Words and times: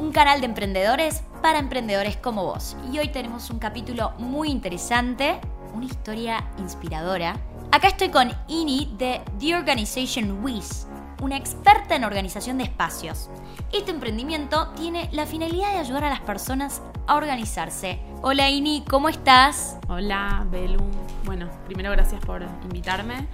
Un 0.00 0.10
canal 0.10 0.40
de 0.40 0.46
emprendedores 0.46 1.22
para 1.40 1.60
emprendedores 1.60 2.16
como 2.16 2.44
vos. 2.44 2.76
Y 2.92 2.98
hoy 2.98 3.10
tenemos 3.10 3.50
un 3.50 3.60
capítulo 3.60 4.10
muy 4.18 4.50
interesante, 4.50 5.38
una 5.72 5.84
historia 5.84 6.44
inspiradora. 6.58 7.36
Acá 7.70 7.86
estoy 7.86 8.08
con 8.08 8.32
Ini 8.48 8.96
de 8.98 9.20
The 9.38 9.54
Organization 9.54 10.42
WIS, 10.42 10.88
una 11.22 11.36
experta 11.36 11.94
en 11.94 12.02
organización 12.02 12.58
de 12.58 12.64
espacios. 12.64 13.30
Este 13.72 13.92
emprendimiento 13.92 14.70
tiene 14.70 15.08
la 15.12 15.24
finalidad 15.24 15.70
de 15.70 15.78
ayudar 15.78 16.02
a 16.02 16.10
las 16.10 16.22
personas 16.22 16.82
a 17.06 17.14
organizarse. 17.14 18.00
Hola 18.22 18.50
Ini, 18.50 18.82
¿cómo 18.90 19.08
estás? 19.08 19.78
Hola 19.86 20.44
Belu. 20.50 20.82
Bueno, 21.26 21.48
primero 21.66 21.92
gracias 21.92 22.20
por 22.24 22.42
invitarme. 22.64 23.28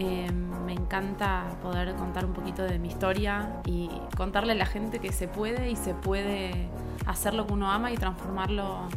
Eh, 0.00 0.30
me 0.64 0.74
encanta 0.74 1.58
poder 1.60 1.96
contar 1.96 2.24
un 2.24 2.32
poquito 2.32 2.62
de 2.62 2.78
mi 2.78 2.86
historia 2.86 3.60
y 3.66 3.90
contarle 4.16 4.52
a 4.52 4.54
la 4.54 4.66
gente 4.66 5.00
que 5.00 5.12
se 5.12 5.26
puede 5.26 5.70
y 5.70 5.76
se 5.76 5.92
puede 5.92 6.68
hacer 7.04 7.34
lo 7.34 7.48
que 7.48 7.52
uno 7.52 7.68
ama 7.68 7.90
y 7.90 7.96
transformarlo 7.96 8.88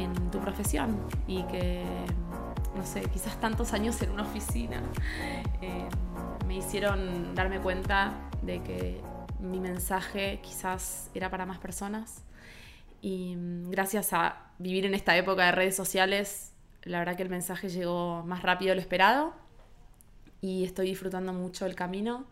en 0.00 0.12
tu 0.32 0.40
profesión. 0.40 0.98
Y 1.28 1.44
que, 1.44 1.84
no 2.74 2.84
sé, 2.84 3.02
quizás 3.02 3.38
tantos 3.38 3.72
años 3.72 4.02
en 4.02 4.10
una 4.10 4.24
oficina 4.24 4.82
eh, 5.62 5.88
me 6.48 6.56
hicieron 6.56 7.36
darme 7.36 7.60
cuenta 7.60 8.14
de 8.42 8.60
que 8.64 9.00
mi 9.38 9.60
mensaje 9.60 10.40
quizás 10.42 11.08
era 11.14 11.30
para 11.30 11.46
más 11.46 11.58
personas. 11.58 12.24
Y 13.00 13.36
mm, 13.36 13.70
gracias 13.70 14.12
a 14.12 14.50
vivir 14.58 14.86
en 14.86 14.94
esta 14.94 15.16
época 15.16 15.44
de 15.46 15.52
redes 15.52 15.76
sociales, 15.76 16.52
la 16.82 16.98
verdad 16.98 17.14
que 17.14 17.22
el 17.22 17.28
mensaje 17.30 17.68
llegó 17.68 18.24
más 18.24 18.42
rápido 18.42 18.70
de 18.70 18.74
lo 18.74 18.80
esperado 18.80 19.45
y 20.40 20.64
estoy 20.64 20.88
disfrutando 20.88 21.32
mucho 21.32 21.66
el 21.66 21.74
camino 21.74 22.26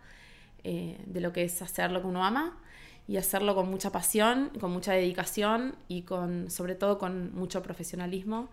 eh, 0.62 0.98
de 1.06 1.20
lo 1.20 1.32
que 1.32 1.44
es 1.44 1.60
hacer 1.62 1.90
lo 1.90 2.00
que 2.00 2.06
uno 2.06 2.24
ama 2.24 2.56
y 3.06 3.18
hacerlo 3.18 3.54
con 3.54 3.70
mucha 3.70 3.92
pasión, 3.92 4.50
con 4.60 4.72
mucha 4.72 4.92
dedicación 4.92 5.76
y 5.88 6.02
con, 6.02 6.50
sobre 6.50 6.74
todo 6.74 6.98
con 6.98 7.34
mucho 7.34 7.62
profesionalismo. 7.62 8.48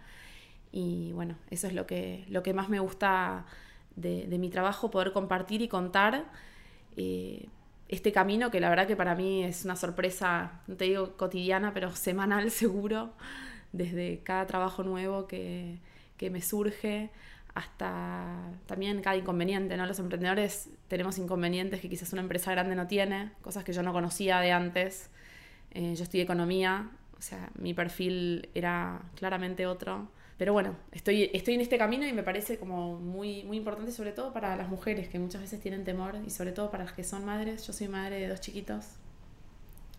Y 0.72 1.12
bueno, 1.14 1.36
eso 1.50 1.68
es 1.68 1.74
lo 1.74 1.88
que, 1.88 2.26
lo 2.30 2.44
que 2.44 2.54
más 2.54 2.70
me 2.70 2.80
gusta 2.80 3.46
de, 3.96 4.26
mi 4.38 4.50
trabajo, 4.50 4.92
poder 4.92 5.14
compartir 5.14 5.62
y 5.62 5.68
contar 5.68 6.26
eh, 6.98 7.48
este 7.88 8.12
camino 8.12 8.52
que 8.52 8.60
la 8.60 8.70
verdad 8.70 8.88
que 8.88 8.96
para 8.96 9.16
mí 9.16 9.44
es 9.44 9.66
una 9.66 9.76
sorpresa, 9.76 10.62
no 10.68 10.76
te 10.76 10.86
digo 10.86 11.16
cotidiana, 11.18 11.74
pero 11.74 11.96
semanal 11.96 12.52
seguro, 12.52 13.12
desde 13.72 14.20
cada 14.24 14.48
trabajo 14.48 14.84
nuevo 14.84 15.28
que, 15.28 15.80
que 16.18 16.30
me 16.30 16.42
surge 16.42 17.10
hasta 17.54 18.52
también 18.66 19.02
cada 19.02 19.18
inconveniente, 19.18 19.76
¿no? 19.78 19.86
Los 19.86 20.00
emprendedores 20.00 20.70
tenemos 20.88 21.18
inconvenientes 21.18 21.82
que 21.82 21.90
quizás 21.90 22.14
una 22.14 22.22
empresa 22.22 22.52
grande 22.52 22.76
no 22.76 22.88
tiene, 22.88 23.32
cosas 23.42 23.64
que 23.64 23.74
yo 23.74 23.84
no 23.84 23.94
conocía 23.94 24.40
de 24.40 24.52
antes. 24.52 25.10
Eh, 25.72 25.96
yo 25.96 26.04
estudié 26.04 26.24
economía, 26.24 26.90
o 27.18 27.22
sea, 27.22 27.50
mi 27.56 27.74
perfil 27.74 28.50
era 28.54 29.02
claramente 29.16 29.68
otro. 29.68 30.10
Pero 30.38 30.54
bueno, 30.54 30.76
estoy, 30.92 31.30
estoy 31.34 31.54
en 31.54 31.62
este 31.62 31.78
camino 31.78 32.08
y 32.08 32.14
me 32.14 32.24
parece 32.24 32.58
como 32.58 32.98
muy, 32.98 33.44
muy 33.44 33.58
importante, 33.58 33.92
sobre 33.92 34.12
todo 34.12 34.34
para 34.34 34.56
las 34.56 34.70
mujeres 34.70 35.08
que 35.08 35.20
muchas 35.20 35.42
veces 35.42 35.60
tienen 35.60 35.84
temor 35.84 36.18
y 36.26 36.32
sobre 36.32 36.52
todo 36.52 36.72
para 36.72 36.84
las 36.84 36.94
que 36.94 37.04
son 37.04 37.26
madres. 37.26 37.68
Yo 37.68 37.74
soy 37.74 37.88
madre 37.88 38.20
de 38.20 38.28
dos 38.28 38.42
chiquitos. 38.42 38.86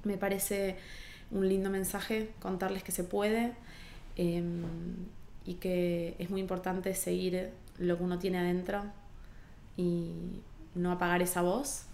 Me 0.03 0.17
parece 0.17 0.79
un 1.31 1.49
lindo 1.49 1.71
mensaje 1.71 2.31
contarles 2.41 2.83
que 2.83 2.91
se 2.91 3.05
puede. 3.05 3.53
Em, 4.17 4.65
y 5.47 5.55
que 5.55 6.15
es 6.19 6.31
muy 6.31 6.41
importante 6.41 6.95
seguir 6.95 7.51
lo 7.79 7.97
que 7.97 8.05
uno 8.05 8.19
tiene 8.19 8.39
adentro 8.39 8.85
y 9.77 10.13
no 10.75 10.93
apagar 10.93 11.23
esa 11.23 11.43
voz, 11.43 11.85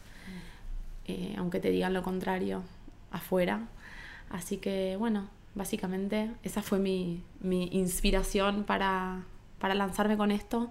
eh, 1.06 1.34
aunque 1.38 1.60
te 1.60 1.70
digan 1.70 1.94
lo 1.94 2.02
contrario 2.02 2.62
afuera. 3.10 3.66
Así 4.30 4.58
que 4.58 4.96
bueno, 4.98 5.28
básicamente 5.54 6.30
esa 6.42 6.62
fue 6.62 6.78
mi, 6.78 7.22
mi 7.40 7.68
inspiración 7.72 8.64
para, 8.64 9.24
para 9.58 9.74
lanzarme 9.74 10.16
con 10.16 10.30
esto. 10.30 10.70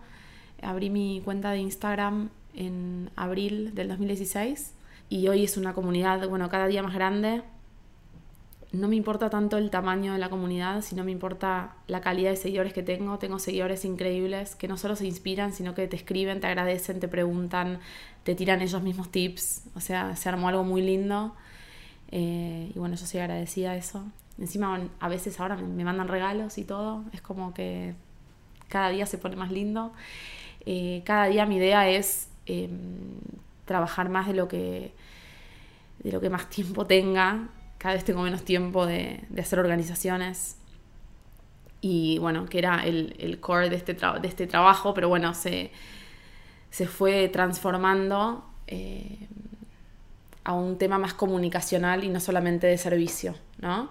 Abrí 0.62 0.90
mi 0.90 1.22
cuenta 1.24 1.52
de 1.52 1.60
Instagram 1.60 2.30
en 2.56 3.10
abril 3.16 3.74
del 3.76 3.88
2016 3.90 4.74
y 5.10 5.28
hoy 5.28 5.44
es 5.44 5.58
una 5.58 5.74
comunidad, 5.74 6.28
bueno, 6.28 6.50
cada 6.50 6.68
día 6.68 6.84
más 6.84 6.94
grande 6.94 7.44
no 8.78 8.88
me 8.88 8.96
importa 8.96 9.30
tanto 9.30 9.58
el 9.58 9.72
tamaño 9.72 10.14
de 10.14 10.20
la 10.20 10.30
comunidad, 10.30 10.82
sino 10.82 11.04
me 11.04 11.12
importa 11.12 11.74
la 11.88 12.00
calidad 12.00 12.30
de 12.30 12.36
seguidores 12.36 12.74
que 12.74 12.84
tengo. 12.84 13.18
Tengo 13.18 13.40
seguidores 13.40 13.84
increíbles 13.86 14.56
que 14.56 14.68
no 14.68 14.78
solo 14.78 14.96
se 14.96 15.08
inspiran, 15.08 15.52
sino 15.52 15.74
que 15.74 15.88
te 15.88 15.96
escriben, 15.96 16.40
te 16.40 16.48
agradecen, 16.48 17.00
te 17.00 17.08
preguntan, 17.08 17.80
te 18.24 18.36
tiran 18.36 18.62
ellos 18.62 18.82
mismos 18.84 19.10
tips. 19.10 19.64
O 19.76 19.80
sea, 19.80 20.16
se 20.16 20.30
armó 20.30 20.50
algo 20.50 20.64
muy 20.64 20.82
lindo. 20.82 21.36
Eh, 22.12 22.72
y 22.74 22.78
bueno, 22.78 22.96
yo 22.96 23.06
soy 23.08 23.20
agradecida 23.20 23.72
a 23.72 23.76
eso. 23.76 24.04
Encima, 24.38 24.80
a 25.00 25.10
veces 25.10 25.40
ahora 25.40 25.56
me, 25.56 25.84
mandan 25.84 26.08
regalos 26.08 26.60
y 26.60 26.64
todo. 26.64 27.04
Es 27.14 27.22
como 27.22 27.56
que 27.56 27.96
cada 28.68 28.90
día 28.90 29.08
se 29.08 29.18
pone 29.18 29.36
más 29.36 29.52
lindo. 29.52 29.92
Eh, 30.68 31.02
cada 31.04 31.26
día 31.26 31.48
mi 31.48 31.56
idea 31.56 31.90
es 31.90 32.30
em, 32.46 32.72
trabajar 33.66 34.10
más 34.10 34.28
de 34.28 34.34
lo 34.36 34.48
que 34.48 34.94
de 36.00 36.12
lo 36.12 36.22
que 36.22 36.30
más 36.30 36.48
tiempo 36.50 36.86
tenga 36.86 37.50
cada 37.78 37.96
vez 37.96 38.04
tengo 38.04 38.22
menos 38.22 38.44
tiempo 38.44 38.86
de, 38.86 39.24
hacer 39.40 39.60
organizaciones. 39.60 40.58
Y 41.80 42.18
bueno, 42.20 42.46
que 42.46 42.58
era 42.58 42.86
el, 42.86 43.38
core 43.40 43.70
de 43.70 43.76
este, 43.76 43.94
de 43.94 44.28
este 44.28 44.48
trabajo, 44.48 44.94
pero 44.94 45.10
bueno, 45.10 45.34
se, 45.34 45.72
fue 46.88 47.28
transformando 47.30 48.46
eh, 48.68 49.28
a 50.44 50.54
un 50.54 50.78
tema 50.78 50.98
más 50.98 51.14
comunicacional 51.14 52.04
y 52.04 52.10
no 52.10 52.20
solamente 52.20 52.68
de 52.68 52.78
servicio, 52.78 53.36
¿no? 53.60 53.90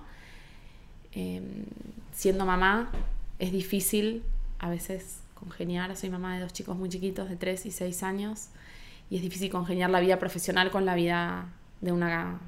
Eh, 1.13 1.41
siendo 2.13 2.45
mamá 2.45 2.91
es 3.39 3.53
difícil 3.53 4.23
a 4.59 4.69
veces 4.69 5.21
congeniar, 5.35 5.95
soy 5.97 6.11
mamá 6.11 6.35
de 6.35 6.43
dos 6.43 6.53
chicos 6.53 6.77
muy 6.77 6.89
chiquitos 6.89 7.29
de 7.29 7.37
3 7.37 7.67
y 7.67 7.71
6 7.71 8.03
años, 8.03 8.49
y 9.11 9.17
es 9.17 9.23
difícil 9.23 9.51
congeniar 9.51 9.91
la 9.91 10.01
vida 10.01 10.19
profesional 10.19 10.71
con 10.71 10.85
la 10.85 10.95
vida 10.95 11.47
de 11.81 11.93
una 11.93 12.41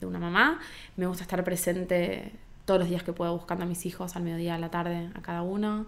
de 0.00 0.06
una 0.06 0.18
mamá. 0.18 0.58
Me 0.96 1.06
gusta 1.06 1.22
estar 1.22 1.42
presente 1.44 2.32
todos 2.64 2.80
los 2.80 2.88
días 2.88 3.02
que 3.02 3.12
puedo 3.12 3.34
buscando 3.34 3.64
a 3.64 3.66
mis 3.66 3.84
hijos 3.86 4.16
al 4.16 4.22
mediodía, 4.22 4.54
a 4.54 4.58
la 4.58 4.70
tarde, 4.70 5.10
a 5.14 5.22
cada 5.22 5.42
uno. 5.42 5.86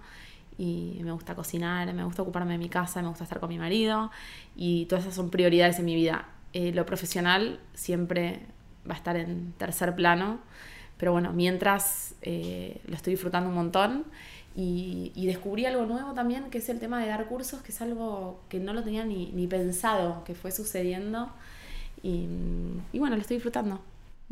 Y 0.58 1.00
me 1.02 1.12
gusta 1.12 1.34
cocinar, 1.34 1.92
me 1.94 2.04
gusta 2.04 2.22
ocuparme 2.22 2.52
de 2.52 2.58
mi 2.58 2.68
casa, 2.68 3.00
me 3.02 3.08
gusta 3.08 3.24
estar 3.24 3.40
con 3.40 3.48
mi 3.48 3.58
marido. 3.58 4.10
Y 4.56 4.86
todas 4.86 5.04
esas 5.04 5.14
son 5.14 5.30
prioridades 5.30 5.78
en 5.78 5.84
mi 5.84 5.94
vida. 5.94 6.28
Eh, 6.52 6.72
lo 6.72 6.84
profesional 6.84 7.60
siempre 7.72 8.40
va 8.88 8.94
a 8.94 8.96
estar 8.96 9.16
en 9.16 9.52
tercer 9.52 9.94
plano. 9.94 10.40
Pero 10.98 11.12
bueno, 11.12 11.32
mientras 11.32 12.14
eh, 12.22 12.80
lo 12.86 12.94
estoy 12.94 13.14
disfrutando 13.14 13.48
un 13.48 13.54
montón. 13.54 14.04
Y, 14.54 15.12
descubrí 15.26 15.64
algo 15.64 15.86
nuevo 15.86 16.12
también, 16.12 16.50
que 16.50 16.58
es 16.58 16.68
el 16.68 16.78
tema 16.78 17.00
de 17.00 17.08
dar 17.08 17.26
cursos, 17.26 17.62
que 17.62 17.72
es 17.72 17.80
algo 17.80 18.40
que 18.50 18.58
no 18.58 18.74
lo 18.74 18.82
tenía 18.82 19.04
ni, 19.04 19.32
ni 19.32 19.46
pensado, 19.46 20.24
que 20.24 20.34
fue 20.34 20.50
sucediendo. 20.50 21.30
Y, 22.02 22.26
y 22.92 22.98
bueno, 22.98 23.16
lo 23.16 23.22
estoy 23.22 23.36
disfrutando. 23.36 23.80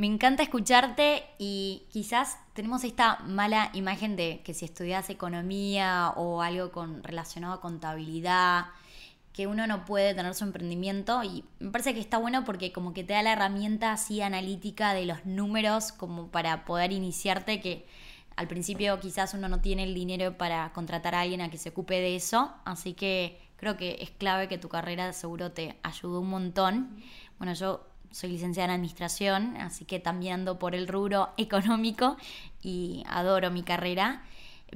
Me 0.00 0.06
encanta 0.06 0.42
escucharte 0.42 1.24
y 1.36 1.82
quizás 1.90 2.38
tenemos 2.54 2.84
esta 2.84 3.18
mala 3.26 3.68
imagen 3.74 4.16
de 4.16 4.40
que 4.42 4.54
si 4.54 4.64
estudias 4.64 5.10
economía 5.10 6.14
o 6.16 6.40
algo 6.40 6.72
con, 6.72 7.04
relacionado 7.04 7.52
a 7.52 7.60
contabilidad, 7.60 8.68
que 9.34 9.46
uno 9.46 9.66
no 9.66 9.84
puede 9.84 10.14
tener 10.14 10.32
su 10.32 10.44
emprendimiento. 10.44 11.22
Y 11.22 11.44
me 11.58 11.70
parece 11.70 11.92
que 11.92 12.00
está 12.00 12.16
bueno 12.16 12.46
porque 12.46 12.72
como 12.72 12.94
que 12.94 13.04
te 13.04 13.12
da 13.12 13.22
la 13.22 13.34
herramienta 13.34 13.92
así 13.92 14.22
analítica 14.22 14.94
de 14.94 15.04
los 15.04 15.26
números 15.26 15.92
como 15.92 16.28
para 16.28 16.64
poder 16.64 16.92
iniciarte 16.92 17.60
que 17.60 17.86
al 18.36 18.48
principio 18.48 18.98
quizás 19.00 19.34
uno 19.34 19.50
no 19.50 19.60
tiene 19.60 19.82
el 19.82 19.92
dinero 19.92 20.38
para 20.38 20.72
contratar 20.72 21.14
a 21.14 21.20
alguien 21.20 21.42
a 21.42 21.50
que 21.50 21.58
se 21.58 21.68
ocupe 21.68 21.96
de 21.96 22.16
eso, 22.16 22.54
así 22.64 22.94
que 22.94 23.38
creo 23.58 23.76
que 23.76 23.98
es 24.00 24.10
clave 24.12 24.48
que 24.48 24.56
tu 24.56 24.70
carrera 24.70 25.12
seguro 25.12 25.52
te 25.52 25.76
ayudó 25.82 26.20
un 26.20 26.30
montón. 26.30 27.02
Bueno, 27.36 27.52
yo 27.52 27.89
soy 28.10 28.30
licenciada 28.30 28.66
en 28.66 28.74
administración, 28.76 29.56
así 29.56 29.84
que 29.84 30.00
también 30.00 30.34
ando 30.34 30.58
por 30.58 30.74
el 30.74 30.88
rubro 30.88 31.30
económico 31.36 32.16
y 32.62 33.04
adoro 33.06 33.50
mi 33.50 33.62
carrera, 33.62 34.22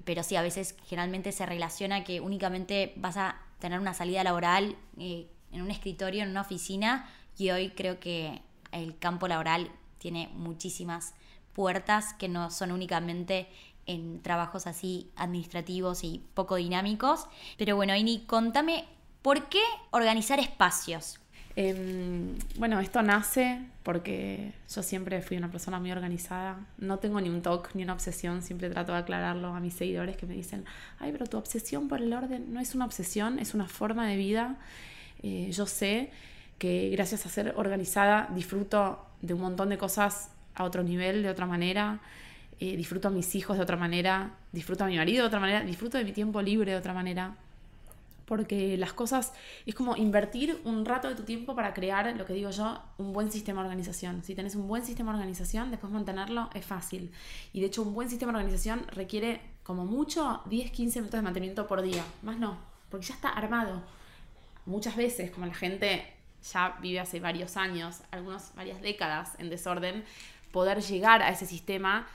pero 0.04 0.22
sí, 0.22 0.36
a 0.36 0.42
veces 0.42 0.76
generalmente 0.86 1.32
se 1.32 1.46
relaciona 1.46 2.04
que 2.04 2.20
únicamente 2.20 2.92
vas 2.96 3.16
a 3.16 3.40
tener 3.58 3.78
una 3.78 3.94
salida 3.94 4.25
laboral 4.25 4.76
eh, 4.98 5.28
en 5.52 5.62
un 5.62 5.70
escritorio, 5.70 6.22
en 6.22 6.31
una 6.31 6.40
oficina, 6.40 7.08
y 7.38 7.50
hoy 7.50 7.70
creo 7.70 8.00
que 8.00 8.42
el 8.72 8.98
campo 8.98 9.28
laboral 9.28 9.70
tiene 9.98 10.28
muchísimas 10.34 11.14
puertas 11.52 12.14
que 12.14 12.28
no 12.28 12.50
son 12.50 12.72
únicamente 12.72 13.48
en 13.86 14.20
trabajos 14.22 14.66
así 14.66 15.10
administrativos 15.16 16.04
y 16.04 16.25
poco 16.34 16.56
dinámicos. 16.56 17.26
Pero 17.56 17.76
bueno, 17.76 17.94
Ini, 17.94 18.25
contame, 18.26 18.86
¿por 19.22 19.48
qué 19.48 19.62
organizar 19.90 20.40
espacios? 20.40 21.20
Em, 21.56 22.36
bueno, 22.56 22.80
esto 22.80 23.00
nace 23.02 23.60
porque 23.84 24.52
yo 24.74 24.82
siempre 24.82 25.22
fui 25.22 25.36
una 25.36 25.50
persona 25.50 25.78
muy 25.78 25.92
organizada. 25.92 26.58
No 26.78 26.98
tengo 26.98 27.20
ni 27.20 27.28
un 27.28 27.42
toque 27.42 27.70
ni 27.74 27.84
una 27.84 27.92
obsesión. 27.92 28.42
Siempre 28.42 28.70
trato 28.70 28.92
de 28.92 28.98
aclararlo 28.98 29.54
a 29.54 29.60
mis 29.60 29.74
seguidores 29.74 30.16
que 30.16 30.26
me 30.26 30.34
dicen, 30.34 30.64
ay, 30.98 31.12
pero 31.12 31.26
tu 31.26 31.36
obsesión 31.36 31.88
por 31.88 32.00
el 32.00 32.12
orden 32.12 32.52
no 32.52 32.60
es 32.60 32.74
una 32.74 32.84
obsesión, 32.84 33.38
es 33.38 33.54
una 33.54 33.66
forma 33.66 34.06
de 34.06 34.16
vida. 34.16 34.56
Eh, 35.22 35.50
yo 35.52 35.66
sé 35.66 36.10
que 36.58 36.90
gracias 36.90 37.26
a 37.26 37.28
ser 37.28 37.54
organizada 37.56 38.28
disfruto 38.34 39.04
de 39.20 39.34
un 39.34 39.40
montón 39.40 39.68
de 39.68 39.78
cosas 39.78 40.30
a 40.54 40.64
otro 40.64 40.82
nivel, 40.82 41.22
de 41.22 41.28
otra 41.28 41.46
manera. 41.46 42.00
Eh, 42.60 42.76
disfruto 42.76 43.08
a 43.08 43.10
mis 43.10 43.34
hijos 43.34 43.56
de 43.56 43.62
otra 43.62 43.76
manera, 43.76 44.30
disfruto 44.52 44.84
a 44.84 44.86
mi 44.86 44.96
marido 44.96 45.22
de 45.22 45.26
otra 45.26 45.40
manera, 45.40 45.60
disfruto 45.62 45.98
de 45.98 46.04
mi 46.04 46.12
tiempo 46.12 46.40
libre 46.40 46.72
de 46.72 46.78
otra 46.78 46.94
manera. 46.94 47.36
Porque 48.26 48.76
las 48.78 48.92
cosas 48.92 49.32
es 49.66 49.74
como 49.74 49.96
invertir 49.96 50.60
un 50.64 50.84
rato 50.84 51.08
de 51.08 51.14
tu 51.14 51.24
tiempo 51.24 51.54
para 51.54 51.74
crear, 51.74 52.14
lo 52.16 52.24
que 52.24 52.32
digo 52.32 52.50
yo, 52.50 52.80
un 52.98 53.12
buen 53.12 53.30
sistema 53.30 53.60
de 53.62 53.68
organización. 53.68 54.22
Si 54.24 54.34
tenés 54.34 54.54
un 54.54 54.66
buen 54.66 54.84
sistema 54.84 55.12
de 55.12 55.18
organización, 55.18 55.70
después 55.70 55.92
mantenerlo 55.92 56.48
es 56.54 56.64
fácil. 56.64 57.12
Y 57.52 57.60
de 57.60 57.66
hecho, 57.66 57.82
un 57.82 57.94
buen 57.94 58.08
sistema 58.08 58.32
de 58.32 58.38
organización 58.38 58.86
requiere 58.88 59.40
como 59.62 59.84
mucho 59.84 60.42
10-15 60.46 60.96
minutos 60.96 61.12
de 61.12 61.22
mantenimiento 61.22 61.66
por 61.66 61.82
día. 61.82 62.04
Más 62.22 62.38
no, 62.38 62.58
porque 62.90 63.06
ya 63.06 63.14
está 63.14 63.28
armado. 63.28 63.82
Muchas 64.66 64.96
veces, 64.96 65.30
como 65.30 65.46
la 65.46 65.54
gente 65.54 66.06
ya 66.52 66.78
vive 66.80 67.00
hace 67.00 67.20
varios 67.20 67.56
años, 67.56 68.00
algunos 68.10 68.54
varias 68.54 68.80
décadas 68.80 69.32
en 69.38 69.50
desorden, 69.50 70.04
poder 70.52 70.80
llegar 70.82 71.22
a 71.22 71.30
ese 71.30 71.46
sistema 71.46 72.06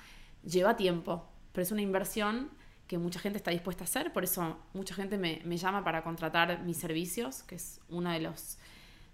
lleva 0.44 0.78
tiempo, 0.78 1.26
pero 1.52 1.64
es 1.64 1.72
una 1.72 1.82
inversión 1.82 2.50
que 2.90 2.98
mucha 2.98 3.20
gente 3.20 3.38
está 3.38 3.52
dispuesta 3.52 3.84
a 3.84 3.86
hacer, 3.86 4.12
por 4.12 4.24
eso 4.24 4.58
mucha 4.74 4.96
gente 4.96 5.16
me, 5.20 5.58
llama 5.58 5.84
para 5.84 6.02
contratar 6.02 6.64
mis 6.64 6.78
servicios, 6.78 7.44
que 7.44 7.54
es 7.54 7.80
uno 7.88 8.10
de 8.10 8.20
los, 8.20 8.58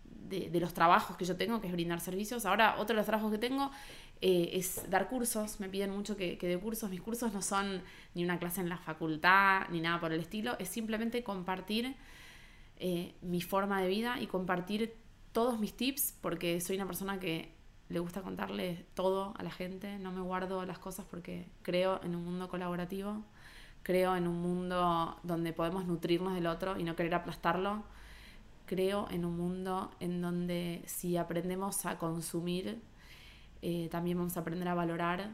de, 0.05 0.49
los 0.61 0.73
trabajos 0.73 1.17
que 1.17 1.25
yo 1.25 1.35
tengo, 1.35 1.59
que 1.59 1.67
es 1.67 1.73
brindar 1.73 1.99
servicios. 1.99 2.45
Ahora, 2.45 2.75
otro 2.77 2.93
de 2.93 2.99
los 3.01 3.05
trabajos 3.05 3.33
que 3.33 3.37
tengo 3.37 3.71
eh, 4.21 4.51
es 4.53 4.89
dar 4.89 5.09
cursos, 5.09 5.59
me 5.59 5.67
piden 5.67 5.91
mucho 5.91 6.15
que, 6.15 6.37
que 6.37 6.47
dé 6.47 6.57
cursos. 6.57 6.89
Mis 6.89 7.01
cursos 7.01 7.33
no 7.33 7.41
son 7.41 7.81
ni 8.13 8.23
una 8.23 8.39
clase 8.39 8.61
en 8.61 8.69
la 8.69 8.77
facultad, 8.77 9.67
ni 9.69 9.81
nada 9.81 9.99
por 9.99 10.13
el 10.13 10.21
estilo, 10.21 10.55
es 10.57 10.69
simplemente 10.69 11.21
compartir 11.21 11.97
eh, 12.77 13.13
mi 13.21 13.41
forma 13.41 13.81
de 13.81 13.89
vida 13.89 14.21
y 14.21 14.27
compartir 14.27 14.95
todos 15.33 15.59
mis 15.59 15.75
tips, 15.75 16.15
porque 16.21 16.61
soy 16.61 16.77
una 16.77 16.87
persona 16.87 17.19
que 17.19 17.53
le 17.89 17.99
gusta 17.99 18.21
contarle 18.21 18.85
todo 18.93 19.33
a 19.37 19.43
la 19.43 19.51
gente, 19.51 19.99
no 19.99 20.13
me 20.13 20.21
guardo 20.21 20.65
las 20.65 20.79
cosas 20.79 21.05
porque 21.11 21.49
creo 21.61 21.99
en 22.05 22.15
un 22.15 22.23
mundo 22.23 22.47
colaborativo, 22.47 23.25
creo 23.85 24.15
en 24.15 24.27
un 24.27 24.41
mundo 24.41 25.15
donde 25.21 25.53
podemos 25.53 25.85
nutrirnos 25.85 26.33
del 26.33 26.47
otro 26.47 26.79
y 26.79 26.83
no 26.83 26.95
querer 26.95 27.13
aplastarlo, 27.13 27.83
creo 28.65 29.07
en 29.11 29.23
un 29.23 29.37
mundo 29.37 29.91
en 29.99 30.21
donde 30.21 30.83
si 30.87 31.15
aprendemos 31.15 31.85
a 31.85 31.99
consumir, 31.99 32.81
eh, 33.61 33.87
también 33.91 34.17
vamos 34.17 34.35
a 34.37 34.39
aprender 34.39 34.67
a 34.67 34.73
valorar. 34.73 35.29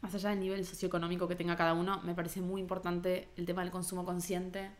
Más 0.00 0.14
allá 0.14 0.30
del 0.30 0.40
nivel 0.40 0.64
socioeconómico 0.64 1.26
que 1.26 1.34
tenga 1.34 1.56
cada 1.56 1.74
uno, 1.74 2.00
me 2.04 2.14
parece 2.14 2.40
muy 2.40 2.60
importante 2.60 3.28
el 3.36 3.46
tema 3.46 3.62
del 3.62 3.72
consumo 3.72 4.04
consciente, 4.04 4.70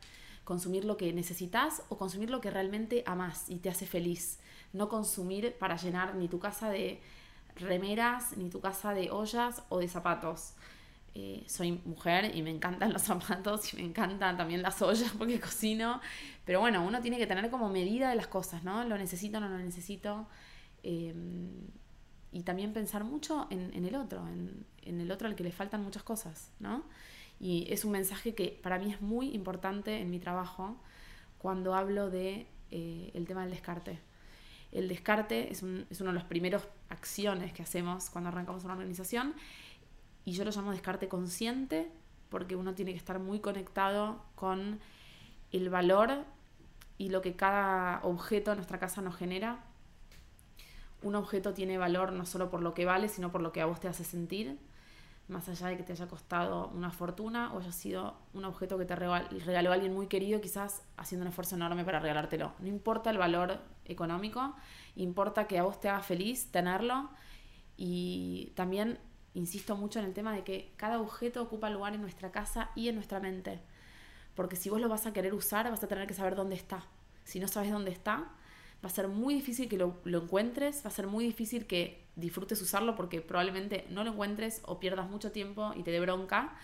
consumir 0.44 0.84
lo 0.84 0.96
que 0.96 1.12
necesitas 1.12 1.82
o 1.88 1.98
consumir 1.98 2.30
lo 2.30 2.40
que 2.40 2.50
realmente 2.50 3.02
amas 3.04 3.50
y 3.50 3.56
te 3.56 3.68
hace 3.68 3.84
feliz 3.84 4.38
no 4.72 4.88
consumir 4.88 5.56
para 5.58 5.76
llenar 5.76 6.14
ni 6.14 6.28
tu 6.28 6.38
casa 6.38 6.70
de 6.70 7.00
remeras, 7.56 8.36
ni 8.36 8.48
tu 8.48 8.60
casa 8.60 8.94
de 8.94 9.10
ollas 9.10 9.62
o 9.68 9.78
de 9.78 9.88
zapatos. 9.88 10.54
Eh, 11.14 11.42
soy 11.48 11.72
mujer 11.84 12.36
y 12.36 12.42
me 12.42 12.50
encantan 12.50 12.92
los 12.92 13.02
zapatos 13.02 13.74
y 13.74 13.78
me 13.78 13.82
encantan 13.84 14.36
también 14.36 14.62
las 14.62 14.80
ollas 14.82 15.12
porque 15.18 15.40
cocino. 15.40 16.00
Pero 16.44 16.60
bueno, 16.60 16.84
uno 16.84 17.00
tiene 17.00 17.18
que 17.18 17.26
tener 17.26 17.50
como 17.50 17.68
medida 17.68 18.10
de 18.10 18.16
las 18.16 18.28
cosas, 18.28 18.62
¿no? 18.64 18.84
Lo 18.84 18.96
necesito, 18.96 19.40
no 19.40 19.48
lo 19.48 19.58
necesito. 19.58 20.28
Eh, 20.82 21.14
y 22.32 22.42
también 22.42 22.72
pensar 22.72 23.04
mucho 23.04 23.48
en, 23.50 23.84
el 23.84 23.96
otro, 23.96 24.26
en, 24.28 25.00
el 25.00 25.10
otro 25.10 25.26
al 25.26 25.34
que 25.34 25.42
le 25.42 25.50
faltan 25.50 25.82
muchas 25.82 26.02
cosas, 26.04 26.52
¿no? 26.60 26.84
Y 27.40 27.66
es 27.70 27.84
un 27.84 27.92
mensaje 27.92 28.34
que 28.34 28.58
para 28.62 28.78
mí 28.78 28.92
es 28.92 29.00
muy 29.00 29.34
importante 29.34 29.98
en 29.98 30.10
mi 30.10 30.20
trabajo 30.20 30.76
cuando 31.38 31.74
hablo 31.74 32.10
de 32.10 32.46
eh, 32.70 33.10
el 33.14 33.26
tema 33.26 33.42
del 33.42 33.50
descarte. 33.50 33.98
El 34.70 34.88
descarte 34.88 35.50
es, 35.50 35.62
un, 35.64 35.86
es 35.90 36.00
una 36.00 36.10
de 36.10 36.18
las 36.18 36.24
primeras 36.24 36.62
acciones 36.88 37.52
que 37.52 37.62
hacemos 37.62 38.10
cuando 38.10 38.28
arrancamos 38.28 38.62
una 38.62 38.74
organización 38.74 39.34
y 40.24 40.32
yo 40.32 40.44
lo 40.44 40.50
llamo 40.50 40.70
descarte 40.70 41.08
consciente 41.08 41.90
porque 42.28 42.56
uno 42.56 42.74
tiene 42.74 42.92
que 42.92 42.98
estar 42.98 43.18
muy 43.18 43.40
conectado 43.40 44.22
con 44.34 44.80
el 45.52 45.70
valor 45.70 46.24
y 46.98 47.08
lo 47.08 47.22
que 47.22 47.34
cada 47.34 48.00
objeto 48.02 48.52
en 48.52 48.58
nuestra 48.58 48.78
casa 48.78 49.02
nos 49.02 49.16
genera. 49.16 49.64
Un 51.02 51.14
objeto 51.14 51.54
tiene 51.54 51.78
valor 51.78 52.12
no 52.12 52.26
solo 52.26 52.50
por 52.50 52.62
lo 52.62 52.74
que 52.74 52.84
vale, 52.84 53.08
sino 53.08 53.32
por 53.32 53.40
lo 53.40 53.52
que 53.52 53.62
a 53.62 53.66
vos 53.66 53.80
te 53.80 53.88
hace 53.88 54.04
sentir 54.04 54.58
más 55.30 55.48
allá 55.48 55.68
de 55.68 55.76
que 55.76 55.82
te 55.82 55.92
haya 55.92 56.08
costado 56.08 56.68
una 56.74 56.90
fortuna 56.90 57.54
o 57.54 57.60
haya 57.60 57.72
sido 57.72 58.16
un 58.34 58.44
objeto 58.44 58.76
que 58.76 58.84
te 58.84 58.96
regaló 58.96 59.72
alguien 59.72 59.94
muy 59.94 60.08
querido, 60.08 60.40
quizás 60.40 60.82
haciendo 60.96 61.24
un 61.24 61.28
esfuerzo 61.28 61.54
enorme 61.54 61.84
para 61.84 62.00
regalártelo. 62.00 62.52
No 62.58 62.66
importa 62.66 63.10
el 63.10 63.18
valor 63.18 63.58
económico, 63.84 64.54
importa 64.96 65.46
que 65.46 65.58
a 65.58 65.62
vos 65.62 65.80
te 65.80 65.88
haga 65.88 66.00
feliz 66.00 66.50
tenerlo 66.50 67.08
y 67.76 68.52
también 68.56 68.98
insisto 69.34 69.76
mucho 69.76 69.98
en 69.98 70.06
el 70.06 70.14
tema 70.14 70.34
de 70.34 70.44
que 70.44 70.72
cada 70.76 71.00
objeto 71.00 71.42
ocupa 71.42 71.70
lugar 71.70 71.94
en 71.94 72.00
nuestra 72.00 72.32
casa 72.32 72.70
y 72.74 72.88
en 72.88 72.96
nuestra 72.96 73.20
mente. 73.20 73.60
Porque 74.34 74.56
si 74.56 74.70
vos 74.70 74.80
lo 74.80 74.88
vas 74.88 75.06
a 75.06 75.12
querer 75.12 75.34
usar, 75.34 75.70
vas 75.70 75.82
a 75.82 75.88
tener 75.88 76.06
que 76.06 76.14
saber 76.14 76.34
dónde 76.34 76.56
está. 76.56 76.84
Si 77.24 77.40
no 77.40 77.48
sabes 77.48 77.70
dónde 77.70 77.90
está, 77.90 78.30
va 78.84 78.88
a 78.88 78.90
ser 78.90 79.08
muy 79.08 79.34
difícil 79.34 79.68
que 79.68 79.76
lo, 79.76 80.00
encuentres, 80.04 80.84
va 80.84 80.88
a 80.88 80.92
ser 80.92 81.06
muy 81.06 81.24
difícil 81.24 81.66
que 81.66 82.06
disfrutes 82.16 82.60
usarlo 82.62 82.96
porque 82.96 83.20
probablemente 83.20 83.86
no 83.90 84.04
lo 84.04 84.12
encuentres 84.12 84.62
o 84.64 84.80
pierdas 84.80 85.08
mucho 85.08 85.32
tiempo 85.32 85.72
y 85.76 85.82
te 85.82 85.90
dé 85.90 86.00
bronca. 86.00 86.56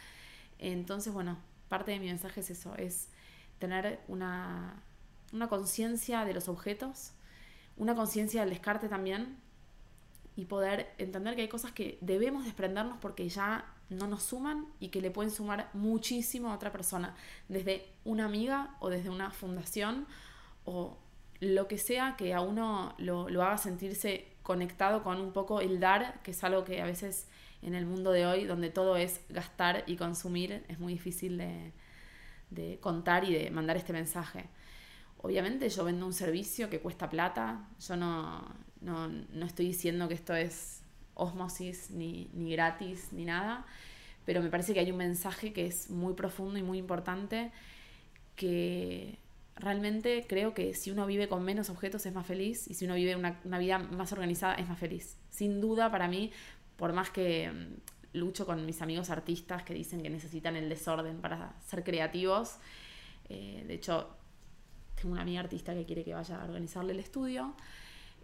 Entonces, 0.58 1.12
bueno, 1.12 1.38
parte 1.68 1.92
de 1.92 2.00
mi 2.00 2.06
mensaje 2.06 2.40
es 2.40 2.50
eso, 2.50 2.74
es 2.76 3.08
tener 3.58 4.00
una, 4.08 4.82
una 5.32 5.48
conciencia 5.48 6.24
de 6.24 6.34
los 6.34 6.48
objetos, 6.48 7.12
una 7.76 7.94
conciencia 7.94 8.40
del 8.40 8.50
descarte 8.50 8.88
también 8.88 9.36
y 10.37 10.44
poder 10.44 10.94
entender 10.99 11.35
que 11.35 11.43
hay 11.43 11.49
cosas 11.49 11.73
que 11.73 11.99
debemos 12.03 12.44
desprendernos 12.44 12.99
porque 13.00 13.29
ya 13.29 13.65
no 13.88 14.06
nos 14.06 14.23
suman 14.23 14.67
y 14.81 14.88
que 14.88 15.00
le 15.00 15.11
pueden 15.11 15.31
sumar 15.31 15.71
muchísimo 15.73 16.50
a 16.50 16.55
otra 16.55 16.73
persona, 16.73 17.15
desde 17.49 17.87
una 18.05 18.27
amiga 18.27 18.77
o 18.81 18.91
desde 18.91 19.09
una 19.09 19.31
fundación 19.31 20.06
o 20.65 20.99
lo 21.41 21.69
que 21.69 21.79
sea 21.79 22.17
que 22.17 22.35
a 22.35 22.41
uno 22.41 22.94
lo, 22.99 23.26
haga 23.43 23.59
sentirse 23.59 24.26
conectado 24.43 25.02
con 25.02 25.21
un 25.21 25.33
poco 25.33 25.61
el 25.61 25.81
dar, 25.81 26.21
que 26.23 26.31
es 26.33 26.45
algo 26.45 26.64
que 26.64 26.81
a 26.81 26.85
veces 26.85 27.28
en 27.62 27.75
el 27.75 27.87
mundo 27.87 28.12
de 28.12 28.26
hoy, 28.26 28.45
donde 28.45 28.71
todo 28.71 28.97
es 28.97 29.21
gastar 29.28 29.85
y 29.87 29.97
consumir, 29.97 30.64
es 30.69 30.78
muy 30.78 30.93
difícil 30.93 31.38
de, 31.38 32.78
contar 32.81 33.25
y 33.25 33.35
de 33.35 33.50
mandar 33.50 33.76
este 33.76 33.93
mensaje. 33.93 34.49
Obviamente 35.19 35.69
yo 35.69 35.85
vendo 35.85 36.07
un 36.07 36.12
servicio 36.12 36.71
que 36.71 36.81
cuesta 36.81 37.11
plata, 37.11 37.69
yo 37.81 37.97
no, 37.97 38.45
no, 38.87 39.47
estoy 39.47 39.66
diciendo 39.66 40.09
que 40.09 40.14
esto 40.14 40.35
es 40.35 40.83
osmosis 41.14 41.90
ni, 41.90 42.31
ni 42.35 42.52
gratis 42.52 43.09
ni 43.12 43.25
nada, 43.25 43.66
pero 44.25 44.43
me 44.43 44.49
parece 44.49 44.75
que 44.75 44.81
hay 44.81 44.90
un 44.90 44.97
mensaje 44.97 45.52
que 45.52 45.66
es 45.66 45.90
muy 45.90 46.14
profundo 46.14 46.59
y 46.59 46.62
muy 46.62 46.78
importante 46.78 47.50
que 48.37 49.19
realmente 49.57 50.25
creo 50.28 50.55
que 50.55 50.75
si 50.75 50.90
uno 50.90 51.07
vive 51.07 51.28
con 51.28 51.43
menos 51.43 51.71
objetos 51.71 52.07
es 52.07 52.14
más 52.14 52.26
feliz 52.26 52.69
y 52.69 52.75
si 52.75 52.85
uno 52.85 52.95
vive 52.95 53.16
una, 53.16 53.59
vida 53.59 53.78
más 53.78 54.12
organizada 54.12 54.55
es 54.55 54.69
más 54.69 54.78
feliz. 54.78 55.16
Sin 55.31 55.61
duda 55.61 55.90
para 55.90 56.07
mí, 56.07 56.31
por 56.76 56.93
más 56.93 57.11
que 57.11 57.50
mm, 57.50 58.19
lucho 58.19 58.47
con 58.47 58.64
mis 58.66 58.83
amigos 58.83 59.11
artistas 59.11 59.64
que 59.64 59.75
dicen 59.75 60.02
que 60.02 60.11
necesitan 60.11 60.55
el 60.57 60.69
desorden 60.69 61.21
para 61.21 61.55
ser 61.66 61.83
creativos, 61.83 62.57
eh, 63.28 63.64
de 63.66 63.75
hecho 63.75 64.11
tengo 64.95 65.12
una 65.12 65.23
amiga 65.23 65.40
artista 65.40 65.75
que 65.75 65.85
quiere 65.85 66.05
que 66.05 66.14
vaya 66.14 66.40
a 66.40 66.45
organizarle 66.45 66.93
el 66.93 67.00
estudio 67.00 67.55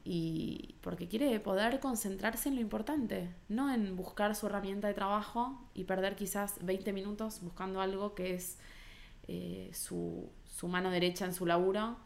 y 0.05 0.77
porque 0.81 1.09
quiere 1.09 1.39
poder 1.39 1.79
concentrarse 1.79 2.49
en 2.49 2.57
lo 2.57 2.61
importante, 2.61 3.31
no 3.49 3.73
en 3.73 3.97
buscar 3.97 4.35
su 4.35 4.47
herramienta 4.47 4.89
de 4.89 4.95
trabajo 4.95 5.69
y 5.75 5.85
perder 5.85 6.17
quizás 6.17 6.57
20 6.63 6.93
minutos 6.93 7.41
buscando 7.41 7.81
algo 7.81 8.15
que 8.15 8.35
es 8.35 8.59
eh, 9.29 9.71
su, 9.73 10.31
su 10.45 10.67
mano 10.67 10.91
derecha 10.91 11.25
en 11.25 11.35
su 11.35 11.47
laburo. 11.47 11.97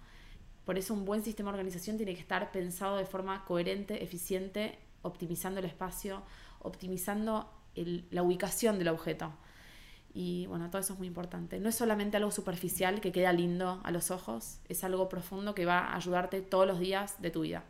Por 0.67 0.77
eso 0.77 0.93
un 0.93 1.05
buen 1.05 1.23
sistema 1.23 1.51
de 1.51 1.55
organización 1.55 1.97
tiene 1.97 2.15
que 2.15 2.21
estar 2.21 2.53
pensado 2.53 2.97
de 2.97 3.07
forma 3.07 3.45
coherente, 3.45 4.03
eficiente, 4.05 4.79
optimizando 5.03 5.61
el 5.61 5.67
espacio, 5.67 6.23
optimizando 6.61 7.51
la 7.75 8.23
ubicación 8.23 8.79
del 8.79 8.89
objeto. 8.89 9.33
Y 10.13 10.47
bueno, 10.47 10.69
todo 10.71 10.81
eso 10.81 10.95
es 10.95 10.99
muy 10.99 11.09
importante. 11.09 11.61
No 11.61 11.69
es 11.69 11.75
solamente 11.75 12.17
algo 12.17 12.31
superficial 12.31 13.01
que 13.01 13.13
queda 13.13 13.33
lindo 13.33 13.81
a 13.85 13.91
los 13.91 14.11
ojos, 14.11 14.61
es 14.69 14.83
algo 14.83 15.09
profundo 15.09 15.55
que 15.55 15.67
va 15.67 15.79
a 15.79 15.97
ayudarte 15.97 16.41
todos 16.41 16.67
los 16.67 16.81
días 16.81 17.21
de 17.21 17.31
tu 17.31 17.43
vida. 17.43 17.65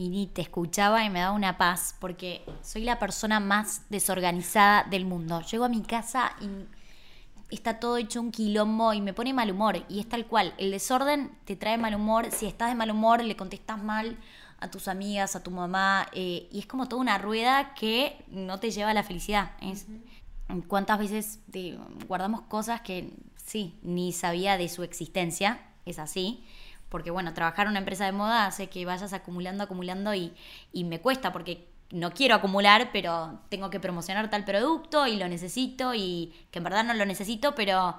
Y 0.00 0.28
te 0.28 0.42
escuchaba 0.42 1.04
y 1.04 1.10
me 1.10 1.18
daba 1.18 1.32
una 1.32 1.58
paz 1.58 1.96
porque 2.00 2.44
soy 2.62 2.84
la 2.84 3.00
persona 3.00 3.40
más 3.40 3.82
desorganizada 3.90 4.84
del 4.84 5.04
mundo. 5.04 5.40
Llego 5.42 5.64
a 5.64 5.68
mi 5.68 5.82
casa 5.82 6.36
y 6.40 6.66
está 7.50 7.80
todo 7.80 7.96
hecho 7.96 8.20
un 8.20 8.30
quilombo 8.30 8.92
y 8.92 9.00
me 9.00 9.12
pone 9.12 9.34
mal 9.34 9.50
humor. 9.50 9.84
Y 9.88 9.98
es 9.98 10.08
tal 10.08 10.26
cual, 10.26 10.54
el 10.56 10.70
desorden 10.70 11.32
te 11.44 11.56
trae 11.56 11.78
mal 11.78 11.96
humor, 11.96 12.30
si 12.30 12.46
estás 12.46 12.68
de 12.68 12.76
mal 12.76 12.92
humor 12.92 13.24
le 13.24 13.36
contestas 13.36 13.82
mal 13.82 14.16
a 14.60 14.70
tus 14.70 14.88
amigas, 14.88 15.36
a 15.36 15.42
tu 15.42 15.50
mamá, 15.50 16.08
eh, 16.12 16.48
y 16.50 16.58
es 16.60 16.66
como 16.66 16.88
toda 16.88 17.00
una 17.00 17.18
rueda 17.18 17.74
que 17.74 18.24
no 18.28 18.60
te 18.60 18.70
lleva 18.70 18.90
a 18.90 18.94
la 18.94 19.02
felicidad. 19.02 19.52
¿Cuántas 20.66 20.98
veces 20.98 21.40
guardamos 22.06 22.42
cosas 22.42 22.80
que 22.80 23.12
sí, 23.36 23.78
ni 23.82 24.12
sabía 24.12 24.56
de 24.56 24.68
su 24.68 24.82
existencia? 24.82 25.60
Es 25.84 25.98
así. 25.98 26.44
Porque 26.88 27.10
bueno, 27.10 27.34
trabajar 27.34 27.66
en 27.66 27.70
una 27.70 27.78
empresa 27.80 28.04
de 28.04 28.12
moda 28.12 28.46
hace 28.46 28.68
que 28.68 28.84
vayas 28.84 29.12
acumulando, 29.12 29.64
acumulando 29.64 30.14
y, 30.14 30.32
y 30.72 30.84
me 30.84 31.00
cuesta 31.00 31.32
porque 31.32 31.68
no 31.90 32.12
quiero 32.12 32.34
acumular, 32.34 32.90
pero 32.92 33.40
tengo 33.48 33.70
que 33.70 33.80
promocionar 33.80 34.30
tal 34.30 34.44
producto 34.44 35.06
y 35.06 35.16
lo 35.16 35.28
necesito 35.28 35.94
y 35.94 36.34
que 36.50 36.58
en 36.58 36.64
verdad 36.64 36.84
no 36.84 36.94
lo 36.94 37.06
necesito, 37.06 37.54
pero 37.54 37.96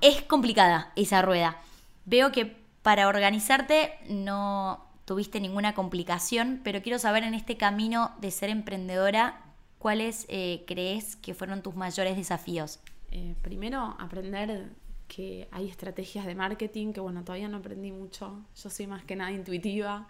es 0.00 0.22
complicada 0.22 0.92
esa 0.96 1.22
rueda. 1.22 1.60
Veo 2.04 2.32
que 2.32 2.56
para 2.82 3.08
organizarte 3.08 3.98
no 4.08 4.86
tuviste 5.04 5.40
ninguna 5.40 5.74
complicación, 5.74 6.60
pero 6.64 6.82
quiero 6.82 6.98
saber 6.98 7.22
en 7.24 7.34
este 7.34 7.56
camino 7.56 8.12
de 8.20 8.30
ser 8.30 8.50
emprendedora, 8.50 9.40
¿cuáles 9.78 10.26
eh, 10.28 10.64
crees 10.66 11.16
que 11.16 11.34
fueron 11.34 11.62
tus 11.62 11.74
mayores 11.74 12.16
desafíos? 12.16 12.80
Eh, 13.10 13.34
primero, 13.42 13.94
aprender 13.98 14.70
que 15.14 15.46
hay 15.50 15.68
estrategias 15.68 16.24
de 16.24 16.34
marketing, 16.34 16.92
que 16.92 17.00
bueno, 17.00 17.22
todavía 17.22 17.48
no 17.48 17.58
aprendí 17.58 17.92
mucho, 17.92 18.44
yo 18.56 18.70
soy 18.70 18.86
más 18.86 19.04
que 19.04 19.14
nada 19.14 19.30
intuitiva. 19.30 20.08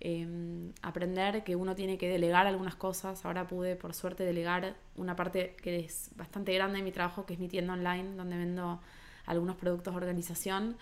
Em, 0.00 0.72
aprender 0.82 1.44
que 1.44 1.56
uno 1.56 1.74
tiene 1.74 1.96
que 1.96 2.08
delegar 2.08 2.46
algunas 2.46 2.74
cosas. 2.74 3.24
Ahora 3.24 3.46
pude, 3.46 3.76
por 3.76 3.94
suerte, 3.94 4.24
delegar 4.24 4.76
una 4.96 5.16
parte 5.16 5.56
que 5.62 5.78
es 5.78 6.10
bastante 6.16 6.52
grande 6.52 6.78
de 6.78 6.82
mi 6.82 6.92
trabajo, 6.92 7.24
que 7.24 7.34
es 7.34 7.38
mi 7.40 7.48
tienda 7.48 7.72
online, 7.72 8.16
donde 8.16 8.36
vendo 8.36 8.80
algunos 9.24 9.56
productos 9.56 9.94
de 9.94 9.98
organización. 9.98 10.76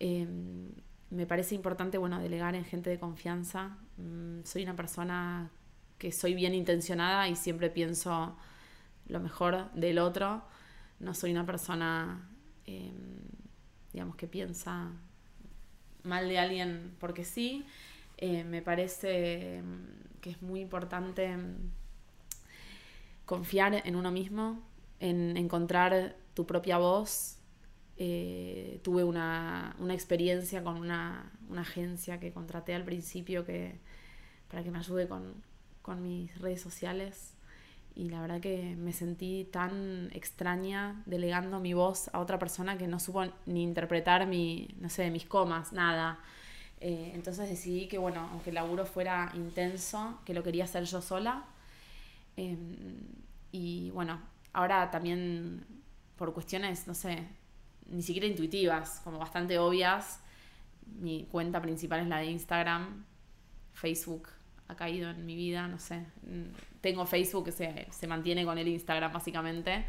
Em, 0.00 0.70
me 1.10 1.26
parece 1.26 1.54
importante, 1.54 1.98
bueno, 1.98 2.18
delegar 2.20 2.54
en 2.54 2.64
gente 2.64 2.90
de 2.90 2.98
confianza. 2.98 3.78
Mm, 3.96 4.40
soy 4.44 4.64
una 4.64 4.76
persona 4.76 5.50
que 5.98 6.12
soy 6.12 6.34
bien 6.34 6.54
intencionada 6.54 7.28
y 7.28 7.36
siempre 7.36 7.70
pienso 7.70 8.36
lo 9.06 9.20
mejor 9.20 9.70
del 9.72 9.98
otro. 9.98 10.42
No 11.00 11.14
soy 11.14 11.30
una 11.30 11.46
persona, 11.46 12.28
em, 12.66 12.92
digamos, 13.92 14.16
que 14.16 14.26
piensa 14.26 14.90
mal 16.02 16.28
de 16.28 16.38
alguien 16.38 16.94
porque 16.98 17.24
sí. 17.24 17.64
Eh, 18.18 18.44
me 18.44 18.62
parece 18.62 19.58
em, 19.58 19.86
que 20.20 20.30
es 20.30 20.42
muy 20.42 20.60
importante 20.60 21.28
confiar 23.24 23.82
en 23.86 23.96
uno 23.96 24.10
mismo, 24.10 24.60
en 25.00 25.36
encontrar 25.36 26.16
tu 26.34 26.46
propia 26.46 26.78
voz 26.78 27.42
eh, 27.96 28.80
tuve 28.82 29.04
una, 29.04 29.76
experiencia 29.90 30.64
con 30.64 30.76
una, 30.76 31.30
agencia 31.56 32.18
que 32.18 32.32
contraté 32.32 32.74
al 32.74 32.84
principio 32.84 33.44
que, 33.44 33.78
para 34.48 34.64
que 34.64 34.70
me 34.70 34.78
ayude 34.78 35.06
con, 35.08 36.02
mis 36.02 36.36
redes 36.40 36.60
sociales 36.60 37.34
y 37.94 38.08
la 38.08 38.20
verdad 38.20 38.40
que 38.40 38.74
me 38.76 38.92
sentí 38.92 39.44
tan 39.44 40.10
extraña 40.12 41.02
delegando 41.06 41.60
mi 41.60 41.74
voz 41.74 42.08
a 42.12 42.20
otra 42.20 42.38
persona 42.38 42.78
que 42.78 42.86
no 42.86 42.98
supo 42.98 43.24
ni 43.46 43.62
interpretar 43.62 44.26
mi, 44.26 44.74
no 44.80 44.88
sé, 44.88 45.10
mis 45.10 45.26
comas, 45.26 45.72
nada. 45.72 46.18
Eh, 46.80 47.12
entonces 47.14 47.48
decidí 47.48 47.88
que, 47.88 47.98
bueno, 47.98 48.28
aunque 48.32 48.50
el 48.50 48.54
laburo 48.54 48.86
fuera 48.86 49.30
intenso, 49.34 50.18
que 50.24 50.34
lo 50.34 50.42
quería 50.42 50.64
hacer 50.64 50.84
yo 50.84 51.02
sola. 51.02 51.44
Em, 52.36 52.76
y 53.52 53.90
bueno, 53.90 54.20
ahora 54.52 54.90
también 54.90 55.66
por 56.16 56.32
cuestiones, 56.32 56.86
no 56.86 56.94
sé, 56.94 57.26
ni 57.90 58.02
siquiera 58.02 58.26
intuitivas, 58.26 59.00
como 59.04 59.18
bastante 59.18 59.58
obvias. 59.58 60.20
Mi 61.00 61.26
cuenta 61.30 61.60
principal 61.60 62.00
es 62.00 62.08
la 62.08 62.18
de 62.18 62.26
Instagram. 62.26 63.04
Facebook 63.74 64.28
ha 64.72 64.76
caído 64.76 65.10
en 65.10 65.24
mi 65.24 65.34
vida, 65.34 65.66
no 65.68 65.78
sé. 65.78 66.04
Tengo 66.80 67.06
Facebook 67.06 67.46
que 67.46 67.52
se, 67.90 68.06
mantiene 68.06 68.44
con 68.44 68.58
el 68.58 68.68
Instagram 68.68 69.12
básicamente. 69.12 69.84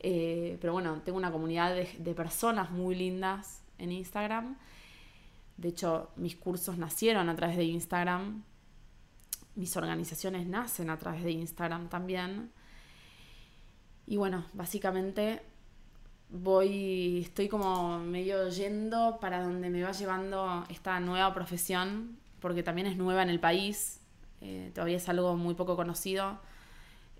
Eh, 0.00 0.58
pero 0.60 0.72
bueno, 0.72 1.00
tengo 1.04 1.18
una 1.18 1.32
comunidad 1.32 1.74
de, 1.74 2.14
personas 2.14 2.70
muy 2.70 2.94
lindas 2.94 3.62
en 3.78 3.92
Instagram. 3.92 4.56
De 5.56 5.68
hecho, 5.68 6.10
mis 6.16 6.36
cursos 6.36 6.78
nacieron 6.78 7.28
a 7.28 7.36
través 7.36 7.56
de 7.56 7.64
Instagram. 7.64 8.44
Mis 9.56 9.76
organizaciones 9.76 10.46
nacen 10.46 10.90
a 10.90 10.98
través 10.98 11.24
de 11.24 11.32
Instagram 11.32 11.88
también. 11.88 12.50
Y 14.06 14.16
bueno, 14.16 14.46
básicamente 14.52 15.42
voy, 16.30 17.22
estoy 17.22 17.48
como 17.48 17.98
medio 17.98 18.48
yendo 18.48 19.18
para 19.20 19.42
donde 19.42 19.70
me 19.70 19.82
va 19.82 19.92
llevando 19.92 20.64
esta 20.68 21.00
nueva 21.00 21.32
profesión, 21.34 22.18
porque 22.40 22.62
también 22.62 22.86
es 22.86 22.96
nueva 22.96 23.22
en 23.22 23.30
el 23.30 23.40
país, 23.40 24.00
eh, 24.40 24.70
todavía 24.74 24.96
es 24.96 25.08
algo 25.08 25.36
muy 25.36 25.54
poco 25.54 25.76
conocido. 25.76 26.38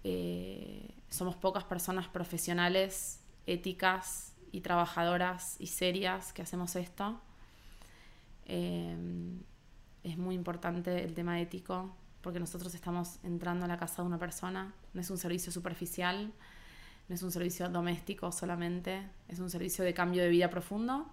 Eh, 0.04 0.90
somos 1.08 1.36
pocas 1.36 1.64
personas 1.64 2.08
profesionales, 2.08 3.20
éticas 3.46 4.32
y 4.52 4.60
trabajadoras 4.60 5.56
y 5.58 5.66
serias 5.66 6.32
que 6.32 6.42
hacemos 6.42 6.76
esto. 6.76 7.20
Eh, 8.46 8.96
es 10.04 10.16
muy 10.16 10.34
importante 10.34 11.04
el 11.04 11.14
tema 11.14 11.40
ético, 11.40 11.94
porque 12.22 12.40
nosotros 12.40 12.74
estamos 12.74 13.18
entrando 13.22 13.64
a 13.64 13.68
la 13.68 13.76
casa 13.76 14.02
de 14.02 14.08
una 14.08 14.18
persona, 14.18 14.74
no 14.94 15.00
es 15.00 15.10
un 15.10 15.18
servicio 15.18 15.52
superficial 15.52 16.32
no 17.08 17.14
es 17.14 17.22
un 17.22 17.32
servicio 17.32 17.68
doméstico 17.70 18.30
solamente, 18.32 19.08
es 19.28 19.38
un 19.38 19.48
servicio 19.48 19.82
de 19.82 19.94
cambio 19.94 20.22
de 20.22 20.28
vida 20.28 20.50
profundo 20.50 21.06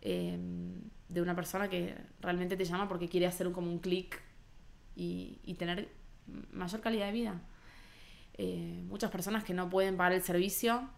de 0.00 1.22
una 1.22 1.34
persona 1.34 1.68
que 1.68 1.96
realmente 2.20 2.56
te 2.56 2.64
llama 2.64 2.88
porque 2.88 3.08
quiere 3.08 3.26
hacer 3.26 3.50
como 3.50 3.70
un 3.70 3.78
clic 3.78 4.20
y, 4.98 5.54
tener 5.54 5.88
mayor 6.52 6.80
calidad 6.80 7.06
de 7.06 7.12
vida. 7.12 7.40
Eh, 8.34 8.84
muchas 8.88 9.10
personas 9.10 9.44
que 9.44 9.54
no 9.54 9.68
pueden 9.68 9.96
pagar 9.96 10.12
el 10.12 10.22
servicio 10.22 10.88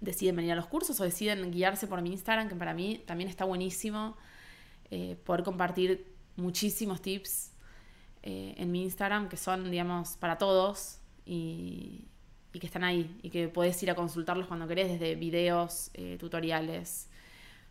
deciden 0.00 0.36
venir 0.36 0.52
a 0.52 0.56
los 0.56 0.66
cursos 0.66 1.00
o 1.00 1.04
deciden 1.04 1.50
guiarse 1.50 1.86
por 1.86 2.02
mi 2.02 2.12
Instagram, 2.12 2.48
que 2.48 2.54
para 2.54 2.74
mí 2.74 3.02
también 3.06 3.30
está 3.30 3.44
buenísimo 3.44 4.16
eh, 4.90 5.16
poder 5.24 5.42
compartir 5.42 6.14
muchísimos 6.36 7.00
tips 7.00 7.52
eh, 8.22 8.54
en 8.56 8.70
mi 8.70 8.82
Instagram 8.82 9.28
que 9.28 9.36
son, 9.36 9.70
digamos, 9.70 10.16
para 10.16 10.38
todos 10.38 10.98
y, 11.24 12.08
que 12.52 12.66
están 12.66 12.84
ahí 12.84 13.18
y 13.22 13.28
que 13.28 13.48
puedes 13.48 13.82
ir 13.82 13.90
a 13.90 13.94
consultarlos 13.94 14.46
cuando 14.46 14.66
querés, 14.66 14.88
desde 14.88 15.14
videos, 15.14 15.90
eh, 15.92 16.16
tutoriales, 16.18 17.10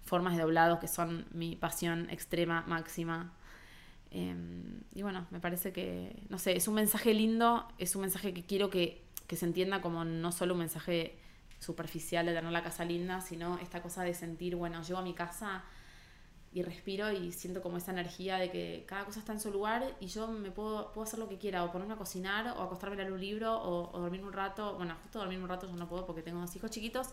formas 0.03 0.36
de 0.36 0.44
doblados 0.44 0.77
que 0.77 0.88
son 0.88 1.25
mi 1.32 1.55
pasión 1.55 2.08
extrema, 2.12 2.63
máxima. 2.67 3.34
Em, 4.12 4.81
y 4.93 5.01
bueno, 5.01 5.27
me 5.31 5.39
parece 5.39 5.71
que, 5.71 6.24
no 6.29 6.39
sé, 6.39 6.55
es 6.55 6.67
un 6.67 6.75
mensaje 6.75 7.13
lindo, 7.13 7.67
es 7.77 7.95
un 7.95 8.01
mensaje 8.01 8.33
que 8.33 8.43
quiero 8.43 8.69
que, 8.69 9.01
que 9.27 9.35
se 9.35 9.45
entienda 9.45 9.81
como 9.81 10.05
no 10.05 10.31
solo 10.31 10.53
un 10.53 10.59
mensaje 10.59 11.15
superficial 11.59 12.25
de 12.25 12.33
tener 12.33 12.51
la 12.51 12.63
casa 12.63 12.85
linda, 12.85 13.21
sino 13.21 13.57
esta 13.59 13.81
cosa 13.81 14.03
de 14.03 14.13
sentir, 14.13 14.55
bueno, 14.55 14.81
llego 14.83 15.00
a 15.00 15.03
mi 15.03 15.13
casa 15.13 15.63
y 16.55 16.63
respiro 16.63 17.12
y 17.12 17.33
siento 17.33 17.62
como 17.62 17.75
esa 17.75 17.91
energía 17.91 18.38
de 18.38 18.50
que 18.50 18.85
cada 18.88 19.03
cosa 19.03 19.19
está 19.19 19.33
en 19.33 19.41
su 19.41 19.51
lugar 19.51 19.93
y 20.00 20.07
yo 20.07 20.29
me 20.29 20.51
puedo, 20.51 20.93
puedo 20.93 21.03
hacer 21.03 21.19
lo 21.19 21.27
que 21.27 21.38
quiera, 21.38 21.65
o 21.65 21.71
ponerme 21.74 21.95
a 21.95 21.97
cocinar, 21.97 22.47
o 22.57 22.62
acostarme 22.62 22.95
a 22.95 23.00
leer 23.00 23.12
un 23.12 23.19
libro, 23.19 23.62
o, 23.62 24.00
dormir 24.00 24.24
un 24.24 24.31
rato. 24.31 24.74
Bueno, 24.77 24.95
justo 25.03 25.19
dormir 25.19 25.38
un 25.38 25.50
rato 25.50 25.67
yo 25.67 25.75
no 25.75 25.89
puedo 25.89 26.05
porque 26.05 26.21
tengo 26.21 26.39
dos 26.39 26.55
hijos 26.55 26.71
chiquitos, 26.71 27.09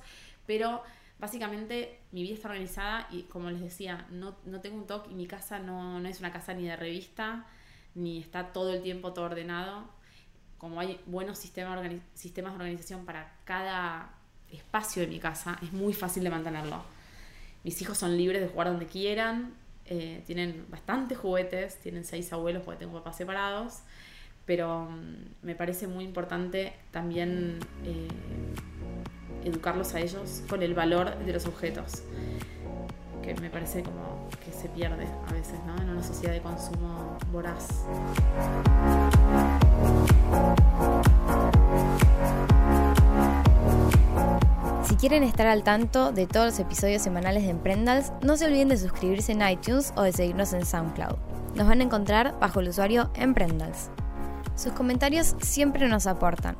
pero 0.46 0.84
básicamente 1.18 1.98
mi 2.12 2.22
vida 2.22 2.34
está 2.34 2.50
organizada 2.50 3.08
y 3.10 3.24
como 3.24 3.50
les 3.50 3.60
decía, 3.60 4.06
no, 4.12 4.36
no 4.44 4.60
tengo 4.60 4.76
un 4.76 4.86
toque 4.86 5.10
y 5.10 5.14
mi 5.14 5.26
casa 5.26 5.58
no, 5.58 5.98
no 5.98 6.08
es 6.08 6.20
una 6.20 6.30
casa 6.30 6.54
ni 6.54 6.68
de 6.68 6.76
revista, 6.76 7.44
ni 7.96 8.20
está 8.20 8.52
todo 8.52 8.72
el 8.72 8.80
tiempo 8.80 9.12
todo 9.12 9.24
ordenado. 9.24 9.88
Como 10.56 10.78
hay 10.78 11.00
buenos 11.06 11.38
sistemas, 11.38 11.80
sistemas 12.14 12.52
de 12.52 12.58
organización 12.58 13.04
para 13.04 13.38
cada 13.42 14.14
espacio 14.52 15.02
de 15.02 15.08
mi 15.08 15.18
casa, 15.18 15.58
es 15.62 15.72
muy 15.72 15.94
fácil 15.94 16.22
de 16.22 16.30
mantenerlo 16.30 17.01
mis 17.64 17.80
hijos 17.80 17.98
son 17.98 18.16
libres 18.16 18.40
de 18.40 18.48
jugar 18.48 18.68
donde 18.68 18.86
quieran, 18.86 19.54
eh, 19.86 20.22
tienen 20.26 20.66
bastantes 20.70 21.18
juguetes, 21.18 21.78
tienen 21.80 22.04
seis 22.04 22.32
abuelos 22.32 22.62
porque 22.64 22.80
tengo 22.80 22.98
papás 22.98 23.16
separados, 23.16 23.80
pero 24.46 24.86
mm, 24.86 25.46
me 25.46 25.54
parece 25.54 25.86
muy 25.86 26.04
importante 26.04 26.72
también 26.90 27.58
eh, 27.84 28.08
educarlos 29.44 29.94
a 29.94 30.00
ellos 30.00 30.42
con 30.48 30.62
el 30.62 30.74
valor 30.74 31.16
de 31.18 31.32
los 31.32 31.46
objetos, 31.46 32.02
que 33.22 33.34
me 33.34 33.50
parece 33.50 33.82
como 33.82 34.28
que 34.44 34.52
se 34.52 34.68
pierde 34.68 35.06
a 35.28 35.32
veces 35.32 35.58
¿no? 35.66 35.80
en 35.80 35.90
una 35.90 36.02
sociedad 36.02 36.32
de 36.32 36.40
consumo 36.40 37.18
voraz. 37.30 37.84
Si 44.84 44.96
quieren 44.96 45.22
estar 45.22 45.46
al 45.46 45.62
tanto 45.62 46.10
de 46.10 46.26
todos 46.26 46.46
los 46.46 46.58
episodios 46.58 47.02
semanales 47.02 47.44
de 47.44 47.50
Emprendals, 47.50 48.12
no 48.20 48.36
se 48.36 48.46
olviden 48.46 48.68
de 48.68 48.76
suscribirse 48.76 49.30
en 49.30 49.48
iTunes 49.48 49.92
o 49.96 50.02
de 50.02 50.12
seguirnos 50.12 50.52
en 50.52 50.66
SoundCloud. 50.66 51.16
Nos 51.54 51.68
van 51.68 51.80
a 51.80 51.84
encontrar 51.84 52.38
bajo 52.40 52.58
el 52.60 52.68
usuario 52.68 53.10
Emprendals. 53.14 53.90
Sus 54.56 54.72
comentarios 54.72 55.36
siempre 55.40 55.88
nos 55.88 56.08
aportan. 56.08 56.56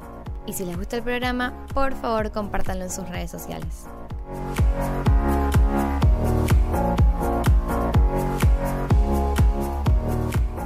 Y 0.46 0.52
si 0.52 0.64
les 0.64 0.76
gusta 0.76 0.96
el 0.96 1.02
programa, 1.02 1.66
por 1.74 1.94
favor 1.94 2.30
compártanlo 2.30 2.84
en 2.84 2.90
sus 2.90 3.08
redes 3.08 3.30
sociales. 3.30 3.86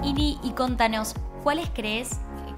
Ini, 0.02 0.38
y 0.42 0.50
contanos, 0.50 1.14
¿cuáles 1.42 1.70
crees 1.72 2.10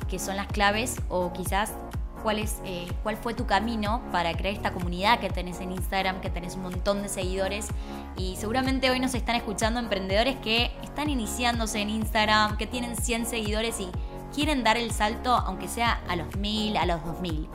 que 0.08 0.18
son 0.18 0.36
las 0.36 0.48
claves 0.48 0.96
o 1.08 1.32
quizás 1.32 1.72
cuál, 2.22 2.38
es, 2.38 2.60
eh, 2.64 2.86
cuál 3.02 3.16
fue 3.16 3.34
tu 3.34 3.46
camino 3.46 4.02
para 4.12 4.32
crear 4.34 4.54
esta 4.54 4.72
comunidad 4.72 5.20
que 5.20 5.30
tenés 5.30 5.60
en 5.60 5.72
Instagram, 5.72 6.20
que 6.20 6.30
tenés 6.30 6.56
un 6.56 6.62
montón 6.62 7.02
de 7.02 7.08
seguidores 7.08 7.68
y 8.16 8.36
seguramente 8.36 8.90
hoy 8.90 9.00
nos 9.00 9.14
están 9.14 9.36
escuchando 9.36 9.80
emprendedores 9.80 10.36
que 10.36 10.70
están 10.82 11.08
iniciándose 11.10 11.80
en 11.80 11.90
Instagram, 11.90 12.56
que 12.56 12.66
tienen 12.66 12.96
100 12.96 13.26
seguidores 13.26 13.80
y 13.80 13.88
quieren 14.34 14.64
dar 14.64 14.76
el 14.76 14.90
salto 14.90 15.34
aunque 15.34 15.68
sea 15.68 16.02
a 16.08 16.16
los 16.16 16.36
1000, 16.36 16.76
a 16.76 16.86
los 16.86 17.04
2000. 17.04 17.48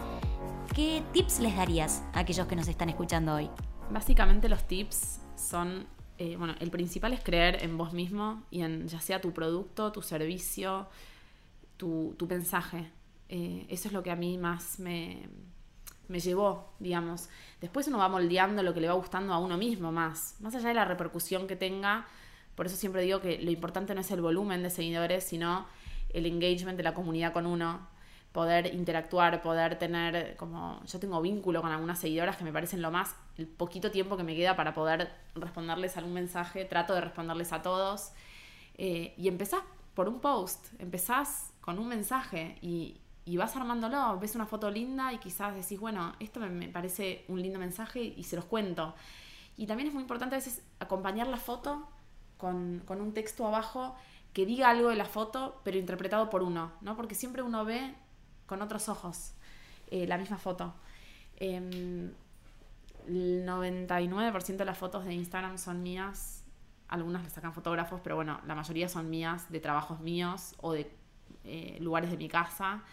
¿Qué 0.74 1.04
tips 1.14 1.40
les 1.40 1.56
darías 1.56 2.04
a 2.14 2.20
aquellos 2.20 2.48
que 2.48 2.56
nos 2.56 2.68
están 2.68 2.90
escuchando 2.90 3.36
hoy? 3.36 3.50
Básicamente 3.92 4.50
los 4.50 4.64
tips 4.64 5.20
son, 5.36 5.86
eh, 6.18 6.36
bueno, 6.38 6.56
el 6.60 6.72
principal 6.72 7.14
es 7.14 7.22
creer 7.22 7.64
en 7.64 7.78
vos 7.78 7.94
mismo 7.94 8.42
y 8.50 8.62
en 8.62 8.88
ya 8.88 9.00
sea 9.00 9.22
tu 9.22 9.34
producto, 9.34 9.92
tu 9.92 10.02
servicio, 10.02 10.88
tu, 11.78 12.16
tu 12.18 12.26
mensaje. 12.28 12.90
Eh, 13.36 13.66
eso 13.68 13.88
es 13.88 13.94
lo 13.96 14.04
que 14.04 14.12
a 14.12 14.16
mí 14.16 14.38
más 14.38 14.78
me, 14.78 15.28
me 16.08 16.20
llevó, 16.20 16.76
digamos. 16.78 17.30
Después 17.60 17.88
uno 17.88 17.98
va 17.98 18.08
moldeando 18.08 18.62
lo 18.62 18.76
que 18.76 18.80
le 18.80 18.88
va 18.88 18.94
gustando 18.94 19.34
a 19.34 19.40
uno 19.40 19.58
mismo 19.58 19.92
más, 19.92 20.36
más 20.40 20.54
allá 20.54 20.68
de 20.68 20.76
la 20.76 20.86
repercusión 20.86 21.48
que 21.48 21.56
tenga. 21.56 22.06
Por 22.54 22.68
eso 22.68 22.76
siempre 22.76 23.02
digo 23.02 23.22
que 23.22 23.40
lo 23.42 23.50
importante 23.50 23.96
no 23.96 24.02
es 24.02 24.12
el 24.12 24.22
volumen 24.22 24.62
de 24.62 24.70
seguidores, 24.70 25.24
sino 25.24 25.66
el 26.10 26.28
engagement 26.28 26.78
de 26.78 26.84
la 26.84 26.94
comunidad 26.94 27.34
con 27.34 27.48
uno, 27.48 27.88
poder 28.34 28.72
interactuar, 28.72 29.42
poder 29.42 29.80
tener 29.80 30.36
como 30.38 30.80
yo 30.86 31.00
tengo 31.00 31.20
vínculo 31.20 31.64
con 31.64 31.72
algunas 31.72 31.98
seguidoras 31.98 32.38
que 32.38 32.44
me 32.44 32.54
parecen 32.54 32.84
lo 32.84 32.92
más 32.92 33.16
el 33.40 33.48
poquito 33.48 33.90
tiempo 33.90 34.16
que 34.16 34.24
me 34.24 34.36
queda 34.36 34.56
para 34.56 34.76
poder 34.76 35.12
responderles 35.34 35.98
algún 35.98 36.14
mensaje, 36.14 36.66
trato 36.66 36.94
de 36.94 37.02
responderles 37.02 37.52
a 37.52 37.64
todos 37.64 38.12
eh, 38.76 39.16
y 39.18 39.28
empezás 39.28 39.64
por 39.96 40.08
un 40.08 40.20
post, 40.20 40.68
empezás 40.78 41.52
con 41.62 41.80
un 41.80 41.88
mensaje 41.88 42.60
y, 42.62 43.00
y 43.26 43.38
vas 43.38 43.56
armándolo, 43.56 44.20
ves 44.20 44.36
una 44.36 44.46
foto 44.46 44.70
linda 44.70 45.14
y 45.14 45.18
quizás 45.18 45.56
decís, 45.56 45.80
bueno, 45.80 46.14
esto 46.20 46.40
me, 46.42 46.68
parece 46.68 47.24
un 47.28 47.42
lindo 47.42 47.60
mensaje 47.60 48.02
y 48.02 48.24
se 48.24 48.36
los 48.36 48.46
cuento. 48.46 48.96
Y 49.56 49.68
también 49.68 49.88
es 49.88 49.94
muy 49.94 50.02
importante 50.02 50.36
a 50.36 50.40
veces 50.40 50.62
acompañar 50.80 51.28
la 51.28 51.38
foto 51.38 51.88
con, 52.38 52.84
un 52.90 53.14
texto 53.14 53.48
abajo 53.48 53.96
que 54.34 54.46
diga 54.46 54.70
algo 54.70 54.90
de 54.90 54.96
la 54.96 55.06
foto, 55.06 55.62
pero 55.64 55.78
interpretado 55.78 56.30
por 56.30 56.44
uno, 56.44 56.72
¿no? 56.82 56.96
Porque 56.96 57.16
siempre 57.16 57.42
uno 57.44 57.64
ve 57.64 57.96
con 58.46 58.62
otros 58.62 58.90
ojos 58.90 59.34
eh, 59.92 60.08
la 60.08 60.18
misma 60.18 60.38
foto. 60.38 60.74
Em, 61.38 62.12
el 63.08 63.46
99% 63.46 64.58
de 64.58 64.66
las 64.66 64.78
fotos 64.78 65.06
de 65.06 65.14
Instagram 65.14 65.58
son 65.58 65.84
mías, 65.84 66.44
algunas 66.88 67.24
las 67.24 67.34
sacan 67.34 67.54
fotógrafos, 67.54 68.02
pero 68.02 68.16
bueno, 68.16 68.40
la 68.46 68.56
mayoría 68.56 68.90
son 68.90 69.10
mías, 69.10 69.50
de 69.50 69.60
trabajos 69.60 70.00
míos 70.00 70.56
o 70.62 70.74
de 70.74 70.92
eh, 71.44 71.78
lugares 71.80 72.12
de 72.12 72.18
mi 72.18 72.28
casa. 72.28 72.84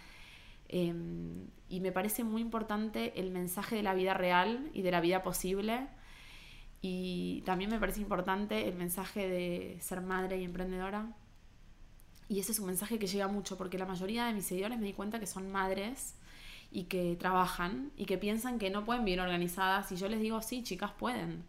Em, 0.73 1.49
y 1.69 1.81
me 1.81 1.91
parece 1.91 2.23
muy 2.23 2.41
importante 2.41 3.19
el 3.19 3.33
mensaje 3.33 3.75
de 3.75 3.83
la 3.83 3.93
vida 3.93 4.15
real 4.15 4.71
y 4.73 4.83
de 4.83 4.93
la 4.93 5.01
vida 5.01 5.21
posible. 5.23 5.89
Y 6.81 7.43
también 7.45 7.71
me 7.71 7.81
parece 7.81 8.01
importante 8.01 8.69
el 8.69 8.77
mensaje 8.77 9.29
de 9.29 9.79
ser 9.81 10.01
madre 10.01 10.41
y 10.41 10.45
emprendedora. 10.45 11.13
Y 12.29 12.39
ese 12.39 12.53
es 12.53 12.61
un 12.61 12.67
mensaje 12.67 13.01
que 13.01 13.09
llega 13.09 13.27
mucho 13.27 13.59
porque 13.59 13.79
la 13.79 13.85
mayoría 13.85 14.27
de 14.27 14.33
mis 14.33 14.47
seguidores 14.47 14.79
me 14.79 14.87
di 14.87 14.93
cuenta 14.93 15.19
que 15.19 15.27
son 15.27 15.51
madres 15.51 16.15
y 16.71 16.85
que 16.85 17.17
trabajan 17.17 17.91
y 17.97 18.05
que 18.05 18.17
piensan 18.17 18.61
que 18.61 18.71
no 18.71 18.85
pueden 18.85 19.05
vivir 19.05 19.21
organizadas. 19.21 19.91
Y 19.91 19.97
yo 19.97 20.09
les 20.09 20.21
digo, 20.21 20.41
sí, 20.41 20.63
chicas, 20.63 20.93
pueden. 20.93 21.45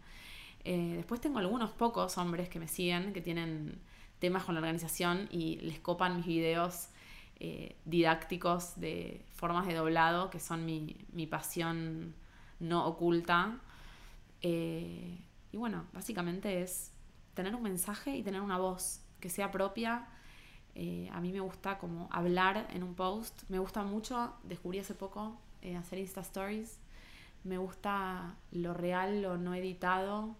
Eh, 0.64 0.94
después 0.96 1.20
tengo 1.20 1.38
algunos 1.38 1.70
pocos 1.70 2.18
hombres 2.18 2.48
que 2.48 2.58
me 2.58 2.66
siguen, 2.66 3.12
que 3.12 3.20
tienen 3.20 3.80
temas 4.18 4.42
con 4.42 4.56
la 4.56 4.60
organización 4.60 5.28
y 5.30 5.58
les 5.60 5.78
copan 5.78 6.16
mis 6.16 6.26
videos 6.26 6.88
eh, 7.44 7.74
didácticos 7.84 8.78
de 8.78 9.26
formas 9.34 9.66
de 9.66 9.74
doblado, 9.74 10.30
que 10.30 10.38
son 10.38 10.64
mi, 10.64 11.26
pasión 11.28 12.14
no 12.60 12.86
oculta. 12.86 13.58
Eh, 14.42 15.18
y 15.50 15.56
bueno, 15.56 15.86
básicamente 15.92 16.62
es 16.62 16.92
tener 17.34 17.56
un 17.56 17.64
mensaje 17.64 18.14
y 18.14 18.22
tener 18.22 18.42
una 18.42 18.58
voz 18.58 19.00
que 19.18 19.28
sea 19.28 19.50
propia. 19.50 20.06
Eh, 20.76 21.08
a 21.10 21.20
mí 21.20 21.32
me 21.32 21.40
gusta 21.40 21.78
como 21.78 22.08
hablar 22.12 22.68
en 22.70 22.84
un 22.84 22.94
post. 22.94 23.42
Me 23.48 23.58
gusta 23.58 23.82
mucho, 23.82 24.34
descubrí 24.44 24.78
hace 24.78 24.94
poco, 24.94 25.36
hacer 25.76 25.98
Insta 25.98 26.20
Stories. 26.20 26.78
Me 27.42 27.58
gusta 27.58 28.36
lo 28.52 28.72
real, 28.72 29.20
lo 29.20 29.36
no 29.36 29.52
editado 29.54 30.36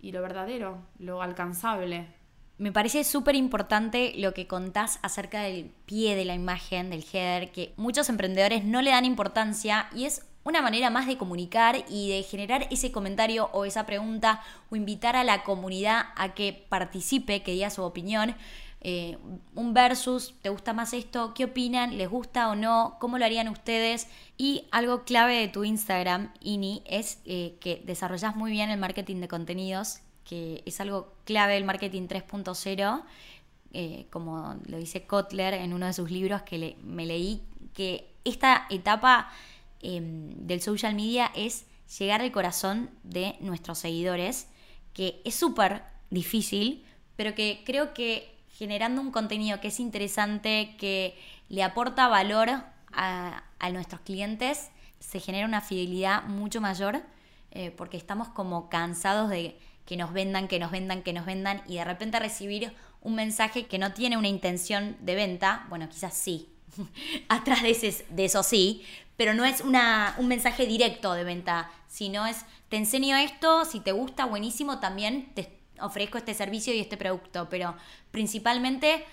y 0.00 0.12
lo 0.12 0.22
verdadero, 0.22 0.78
lo 0.98 1.20
alcanzable. 1.20 2.17
Me 2.58 2.72
parece 2.72 3.04
súper 3.04 3.36
importante 3.36 4.14
lo 4.16 4.34
que 4.34 4.48
contás 4.48 4.98
acerca 5.02 5.42
del 5.42 5.70
pie 5.86 6.16
de 6.16 6.24
la 6.24 6.34
imagen, 6.34 6.90
del 6.90 7.04
header, 7.04 7.52
que 7.52 7.72
muchos 7.76 8.08
emprendedores 8.08 8.64
no 8.64 8.82
le 8.82 8.90
dan 8.90 9.04
importancia 9.04 9.88
y 9.94 10.06
es 10.06 10.26
una 10.42 10.60
manera 10.60 10.90
más 10.90 11.06
de 11.06 11.16
comunicar 11.16 11.84
y 11.88 12.10
de 12.10 12.24
generar 12.24 12.66
ese 12.72 12.90
comentario 12.90 13.48
o 13.52 13.64
esa 13.64 13.86
pregunta 13.86 14.42
o 14.70 14.76
invitar 14.76 15.14
a 15.14 15.22
la 15.22 15.44
comunidad 15.44 16.06
a 16.16 16.34
que 16.34 16.66
participe, 16.68 17.44
que 17.44 17.52
diga 17.52 17.70
su 17.70 17.84
opinión. 17.84 18.34
Eh, 18.80 19.18
un 19.54 19.72
versus, 19.72 20.34
¿te 20.42 20.48
gusta 20.48 20.72
más 20.72 20.94
esto? 20.94 21.34
¿Qué 21.34 21.44
opinan? 21.44 21.96
¿Les 21.96 22.08
gusta 22.08 22.48
o 22.48 22.56
no? 22.56 22.96
¿Cómo 22.98 23.18
lo 23.18 23.24
harían 23.24 23.48
ustedes? 23.48 24.08
Y 24.36 24.66
algo 24.72 25.04
clave 25.04 25.36
de 25.36 25.48
tu 25.48 25.62
Instagram, 25.62 26.32
Ini, 26.40 26.82
es 26.86 27.20
eh, 27.24 27.56
que 27.60 27.82
desarrollas 27.84 28.34
muy 28.34 28.50
bien 28.50 28.70
el 28.70 28.80
marketing 28.80 29.20
de 29.20 29.28
contenidos 29.28 30.00
que 30.28 30.62
es 30.66 30.78
algo 30.80 31.14
clave 31.24 31.54
del 31.54 31.64
marketing 31.64 32.02
3.0, 32.02 33.02
eh, 33.72 34.06
como 34.10 34.56
lo 34.66 34.76
dice 34.76 35.06
Kotler 35.06 35.54
en 35.54 35.72
uno 35.72 35.86
de 35.86 35.94
sus 35.94 36.10
libros 36.10 36.42
que 36.42 36.76
me 36.82 37.06
leí, 37.06 37.42
que 37.72 38.10
esta 38.24 38.66
etapa 38.68 39.32
em, 39.80 40.30
del 40.46 40.60
social 40.60 40.94
media 40.94 41.32
es 41.34 41.64
llegar 41.98 42.20
al 42.20 42.30
corazón 42.30 42.90
de 43.04 43.36
nuestros 43.40 43.78
seguidores, 43.78 44.48
que 44.92 45.22
es 45.24 45.34
súper 45.34 45.82
difícil, 46.10 46.84
pero 47.16 47.34
que 47.34 47.62
creo 47.64 47.94
que 47.94 48.36
generando 48.50 49.00
un 49.00 49.10
contenido 49.10 49.60
que 49.60 49.68
es 49.68 49.80
interesante, 49.80 50.76
que 50.78 51.16
le 51.48 51.62
aporta 51.62 52.06
valor 52.08 52.50
a, 52.92 53.42
nuestros 53.72 54.02
clientes, 54.02 54.70
se 55.00 55.20
genera 55.20 55.46
una 55.46 55.62
fidelidad 55.62 56.24
mucho 56.24 56.60
mayor, 56.60 57.02
eh, 57.50 57.70
porque 57.70 57.96
estamos 57.96 58.28
como 58.28 58.68
cansados 58.68 59.30
de 59.30 59.58
que 59.88 59.96
nos 59.96 60.12
vendan, 60.12 60.48
que 60.48 60.58
nos 60.58 60.70
vendan, 60.70 61.02
que 61.02 61.14
nos 61.14 61.24
vendan 61.24 61.62
y 61.66 61.76
de 61.76 61.84
repente 61.86 62.18
recibir 62.18 62.74
un 63.00 63.14
mensaje 63.14 63.64
que 63.68 63.78
no 63.78 63.94
tiene 63.94 64.18
una 64.18 64.28
intención 64.28 64.98
de 65.00 65.14
venta, 65.14 65.64
bueno, 65.70 65.88
quizás 65.88 66.12
sí, 66.12 66.50
atrás 67.30 67.62
de, 67.62 68.04
de 68.10 68.24
eso 68.26 68.42
sí, 68.42 68.84
pero 69.16 69.32
no 69.32 69.46
es 69.46 69.62
una, 69.62 70.14
un 70.18 70.28
mensaje 70.28 70.66
directo 70.66 71.14
de 71.14 71.24
venta, 71.24 71.70
sino 71.86 72.26
es, 72.26 72.44
te 72.68 72.76
enseño 72.76 73.16
esto, 73.16 73.64
si 73.64 73.80
te 73.80 73.92
gusta, 73.92 74.26
buenísimo, 74.26 74.78
también 74.78 75.32
te 75.32 75.58
ofrezco 75.80 76.18
este 76.18 76.34
servicio 76.34 76.74
y 76.74 76.80
este 76.80 76.98
producto, 76.98 77.48
pero 77.48 77.74
principalmente 78.10 79.06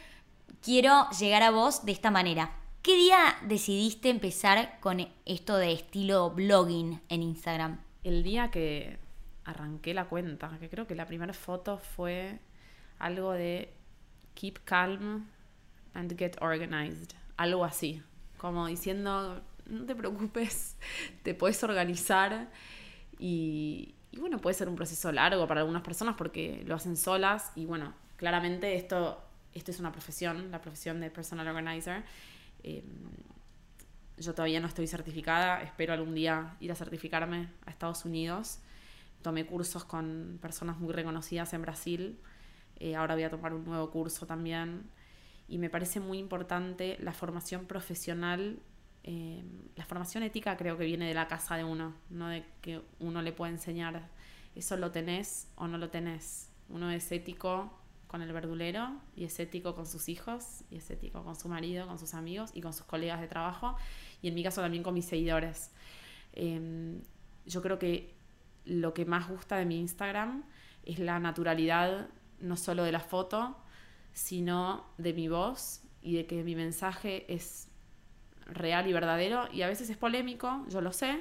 quiero 0.62 1.10
llegar 1.12 1.44
a 1.44 1.52
vos 1.52 1.86
de 1.86 1.94
esta 1.94 2.12
manera. 2.12 2.52
¿Qué 2.82 2.98
día 2.98 3.38
decidiste 3.44 4.10
empezar 4.10 4.78
con 4.82 5.08
esto 5.26 5.56
de 5.56 5.72
estilo 5.72 6.32
blogging 6.32 7.00
en 7.08 7.24
Instagram? 7.24 7.80
El 8.04 8.24
día 8.24 8.52
que 8.52 9.05
arranqué 9.46 9.94
la 9.94 10.06
cuenta, 10.06 10.58
que 10.60 10.70
creo 10.70 10.88
que 10.88 10.96
la 10.96 11.06
primera 11.06 11.34
foto 11.34 11.78
fue 11.78 12.40
algo 13.00 13.32
de 13.32 13.74
keep 14.34 14.60
calm 14.66 15.28
and 15.94 16.18
get 16.18 16.36
organized, 16.42 17.12
algo 17.38 17.64
así, 17.64 18.02
como 18.38 18.68
diciendo, 18.68 19.42
no 19.66 19.86
te 19.86 19.96
preocupes, 19.96 20.78
te 21.24 21.34
puedes 21.34 21.64
organizar 21.64 22.50
y, 23.20 23.96
bueno, 24.18 24.40
puede 24.40 24.56
ser 24.56 24.68
un 24.68 24.76
proceso 24.76 25.12
largo 25.12 25.48
para 25.48 25.62
algunas 25.62 25.84
personas 25.84 26.16
porque 26.18 26.64
lo 26.66 26.76
hacen 26.76 26.98
solas 26.98 27.52
y 27.56 27.66
bueno, 27.66 27.94
claramente 28.18 28.76
esto, 28.76 29.24
esto 29.54 29.72
es 29.72 29.80
una 29.80 29.92
profesión, 29.92 30.52
la 30.52 30.62
profesión 30.62 31.00
de 31.00 31.10
personal 31.12 31.48
organizer. 31.48 32.04
Em, 32.64 32.84
yo 34.18 34.34
todavía 34.34 34.62
no 34.62 34.68
estoy 34.68 34.88
certificada, 34.88 35.62
espero 35.62 35.94
algún 35.94 36.16
día 36.16 36.56
ir 36.62 36.72
a 36.72 36.76
certificarme 36.76 37.50
a 37.66 37.70
Estados 37.70 38.06
Unidos 38.06 38.60
tomé 39.26 39.48
cursos 39.48 39.84
con 39.86 40.38
personas 40.40 40.78
muy 40.78 40.94
reconocidas 40.94 41.52
en 41.56 41.64
Brasil, 41.64 42.20
eh, 42.80 42.96
ahora 42.96 43.16
voy 43.16 43.24
a 43.24 43.32
tomar 43.32 43.56
un 43.56 43.66
nuevo 43.66 43.90
curso 43.90 44.28
también, 44.28 44.84
y 45.48 45.58
me 45.58 45.72
parece 45.72 46.00
muy 46.00 46.20
importante 46.20 46.96
la 47.02 47.12
formación 47.12 47.66
profesional, 47.66 48.60
eh, 49.04 49.44
la 49.76 49.84
formación 49.84 50.22
ética 50.22 50.56
creo 50.58 50.78
que 50.78 50.86
viene 50.86 51.08
de 51.08 51.16
la 51.16 51.28
casa 51.28 51.58
de 51.58 51.64
uno, 51.64 51.96
no 52.12 52.28
de 52.28 52.46
que 52.62 52.84
uno 53.00 53.24
le 53.24 53.32
puede 53.32 53.54
enseñar, 53.54 54.10
eso 54.54 54.78
lo 54.78 54.92
tenés 54.92 55.48
o 55.56 55.68
no 55.68 55.80
lo 55.80 55.90
tenés, 55.90 56.52
uno 56.70 56.92
es 56.92 57.12
ético 57.12 57.74
con 58.06 58.22
el 58.22 58.32
verdulero 58.32 58.92
y 59.16 59.24
es 59.24 59.40
ético 59.40 59.74
con 59.74 59.88
sus 59.88 60.08
hijos 60.08 60.62
y 60.70 60.78
es 60.78 60.92
ético 60.92 61.24
con 61.24 61.36
su 61.36 61.50
marido, 61.50 61.88
con 61.88 61.98
sus 61.98 62.14
amigos 62.14 62.52
y 62.54 62.62
con 62.62 62.74
sus 62.74 62.86
colegas 62.86 63.22
de 63.22 63.28
trabajo 63.28 63.76
y 64.22 64.28
en 64.28 64.36
mi 64.36 64.44
caso 64.44 64.62
también 64.62 64.84
con 64.84 64.94
mis 64.94 65.06
seguidores. 65.06 65.72
Em, 66.34 67.02
yo 67.48 67.64
creo 67.64 67.80
que 67.80 68.15
lo 68.66 68.94
que 68.94 69.06
más 69.06 69.30
gusta 69.30 69.58
de 69.58 69.66
mi 69.66 69.80
Instagram 69.80 70.44
es 70.84 71.00
la 71.00 71.20
naturalidad 71.20 72.10
no 72.40 72.58
solo 72.58 72.84
de 72.84 72.92
la 72.92 73.00
foto, 73.00 73.58
sino 74.14 74.86
de 74.98 75.14
mi 75.14 75.28
voz 75.28 75.82
y 76.02 76.16
de 76.16 76.26
que 76.26 76.44
mi 76.44 76.56
mensaje 76.56 77.26
es 77.34 77.68
real 78.46 78.88
y 78.88 78.94
verdadero 78.94 79.48
y 79.52 79.62
a 79.64 79.68
veces 79.68 79.90
es 79.90 79.98
polémico, 79.98 80.66
yo 80.70 80.82
lo 80.82 80.94
sé, 80.94 81.20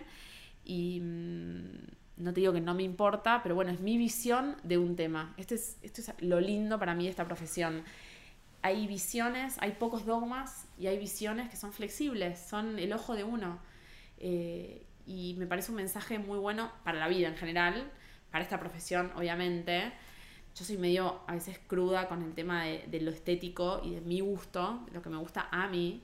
y 0.65 1.01
mm, 1.01 2.23
no 2.23 2.33
te 2.33 2.41
digo 2.41 2.53
que 2.53 2.61
no 2.61 2.75
me 2.75 2.83
importa, 2.83 3.43
pero 3.43 3.55
bueno, 3.55 3.73
es 3.73 3.81
mi 3.81 3.99
visión 3.99 4.57
de 4.63 4.79
un 4.79 4.97
tema. 4.97 5.35
Este 5.37 5.57
es, 5.57 5.79
esto 5.83 6.01
es 6.01 6.13
lo 6.21 6.41
lindo 6.41 6.79
para 6.79 6.95
mí 6.95 7.05
de 7.05 7.11
esta 7.11 7.25
profesión. 7.25 7.83
Hay 8.63 8.87
visiones, 8.87 9.57
hay 9.61 9.73
pocos 9.73 10.07
dogmas 10.07 10.67
y 10.79 10.87
hay 10.87 10.99
visiones 10.99 11.51
que 11.51 11.57
son 11.57 11.73
flexibles, 11.73 12.39
son 12.39 12.79
el 12.79 12.93
ojo 12.93 13.15
de 13.15 13.25
uno. 13.25 13.59
Eh, 14.19 14.84
y 15.07 15.35
me 15.39 15.47
parece 15.47 15.71
un 15.71 15.77
mensaje 15.77 16.19
muy 16.19 16.39
bueno 16.39 16.71
para 16.85 16.99
la 16.99 17.09
vida 17.09 17.29
en 17.29 17.37
general, 17.37 17.91
para 18.31 18.43
esta 18.43 18.59
profesión, 18.59 19.13
obviamente. 19.17 19.93
Yo 20.57 20.65
soy 20.65 20.77
medio 20.77 21.21
a 21.27 21.35
veces 21.35 21.59
cruda 21.67 22.09
con 22.09 22.23
el 22.23 22.33
tema 22.33 22.65
de, 22.65 23.01
lo 23.01 23.11
estético 23.11 23.81
y 23.85 23.95
de 23.95 24.01
mi 24.01 24.21
gusto, 24.21 24.87
lo 24.93 25.03
que 25.03 25.11
me 25.11 25.17
gusta 25.17 25.49
a 25.51 25.69
mí. 25.69 26.03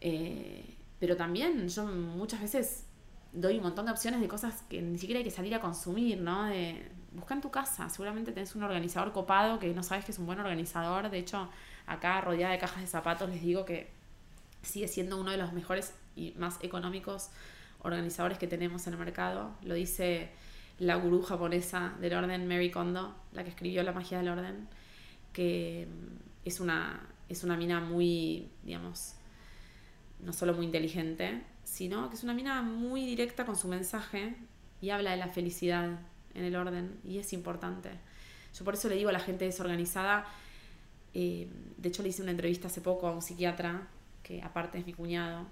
Eh, 0.00 0.76
pero 0.98 1.16
también 1.16 1.68
yo 1.68 1.86
muchas 1.86 2.40
veces 2.40 2.84
doy 3.32 3.56
un 3.56 3.62
montón 3.62 3.86
de 3.86 3.92
opciones 3.92 4.20
de 4.20 4.28
cosas 4.28 4.62
que 4.68 4.80
ni 4.82 4.98
siquiera 4.98 5.18
hay 5.18 5.24
que 5.24 5.30
salir 5.30 5.54
a 5.54 5.60
consumir, 5.60 6.20
¿no? 6.20 6.44
De, 6.44 6.90
busca 7.12 7.34
en 7.34 7.40
tu 7.40 7.50
casa, 7.50 7.88
seguramente 7.88 8.32
tenés 8.32 8.54
un 8.54 8.62
organizador 8.62 9.12
copado 9.12 9.58
que 9.58 9.72
no 9.72 9.82
sabes 9.82 10.04
que 10.04 10.12
es 10.12 10.18
un 10.18 10.26
buen 10.26 10.40
organizador, 10.40 11.10
de 11.10 11.18
hecho 11.18 11.48
acá 11.86 12.20
rodeada 12.20 12.52
de 12.52 12.58
cajas 12.58 12.80
de 12.80 12.86
zapatos 12.86 13.30
les 13.30 13.42
digo 13.42 13.64
que 13.64 13.90
sigue 14.62 14.88
siendo 14.88 15.20
uno 15.20 15.30
de 15.30 15.36
los 15.36 15.52
mejores 15.52 15.94
y 16.16 16.32
más 16.32 16.58
económicos 16.62 17.30
organizadores 17.84 18.38
que 18.38 18.46
tenemos 18.46 18.86
en 18.86 18.94
el 18.94 18.98
mercado, 18.98 19.52
lo 19.62 19.74
dice 19.74 20.30
la 20.78 20.96
gurú 20.96 21.22
japonesa 21.22 21.94
del 22.00 22.14
orden 22.14 22.48
Mary 22.48 22.70
Kondo, 22.70 23.14
la 23.32 23.44
que 23.44 23.50
escribió 23.50 23.82
La 23.82 23.92
magia 23.92 24.18
del 24.18 24.28
orden, 24.28 24.68
que 25.32 25.86
es 26.44 26.60
una, 26.60 27.08
es 27.28 27.44
una 27.44 27.56
mina 27.56 27.80
muy, 27.80 28.48
digamos, 28.64 29.14
no 30.20 30.32
solo 30.32 30.54
muy 30.54 30.66
inteligente, 30.66 31.42
sino 31.64 32.08
que 32.08 32.16
es 32.16 32.24
una 32.24 32.34
mina 32.34 32.62
muy 32.62 33.06
directa 33.06 33.44
con 33.44 33.56
su 33.56 33.68
mensaje 33.68 34.34
y 34.80 34.90
habla 34.90 35.12
de 35.12 35.16
la 35.18 35.28
felicidad 35.28 35.98
en 36.34 36.44
el 36.44 36.56
orden 36.56 36.98
y 37.04 37.18
es 37.18 37.32
importante. 37.32 37.90
Yo 38.56 38.64
por 38.64 38.74
eso 38.74 38.88
le 38.88 38.96
digo 38.96 39.08
a 39.10 39.12
la 39.12 39.20
gente 39.20 39.44
desorganizada, 39.44 40.26
eh, 41.12 41.48
de 41.76 41.88
hecho 41.88 42.02
le 42.02 42.08
hice 42.08 42.22
una 42.22 42.30
entrevista 42.30 42.68
hace 42.68 42.80
poco 42.80 43.06
a 43.06 43.12
un 43.12 43.22
psiquiatra, 43.22 43.88
que 44.22 44.42
aparte 44.42 44.78
es 44.78 44.86
mi 44.86 44.92
cuñado, 44.92 45.46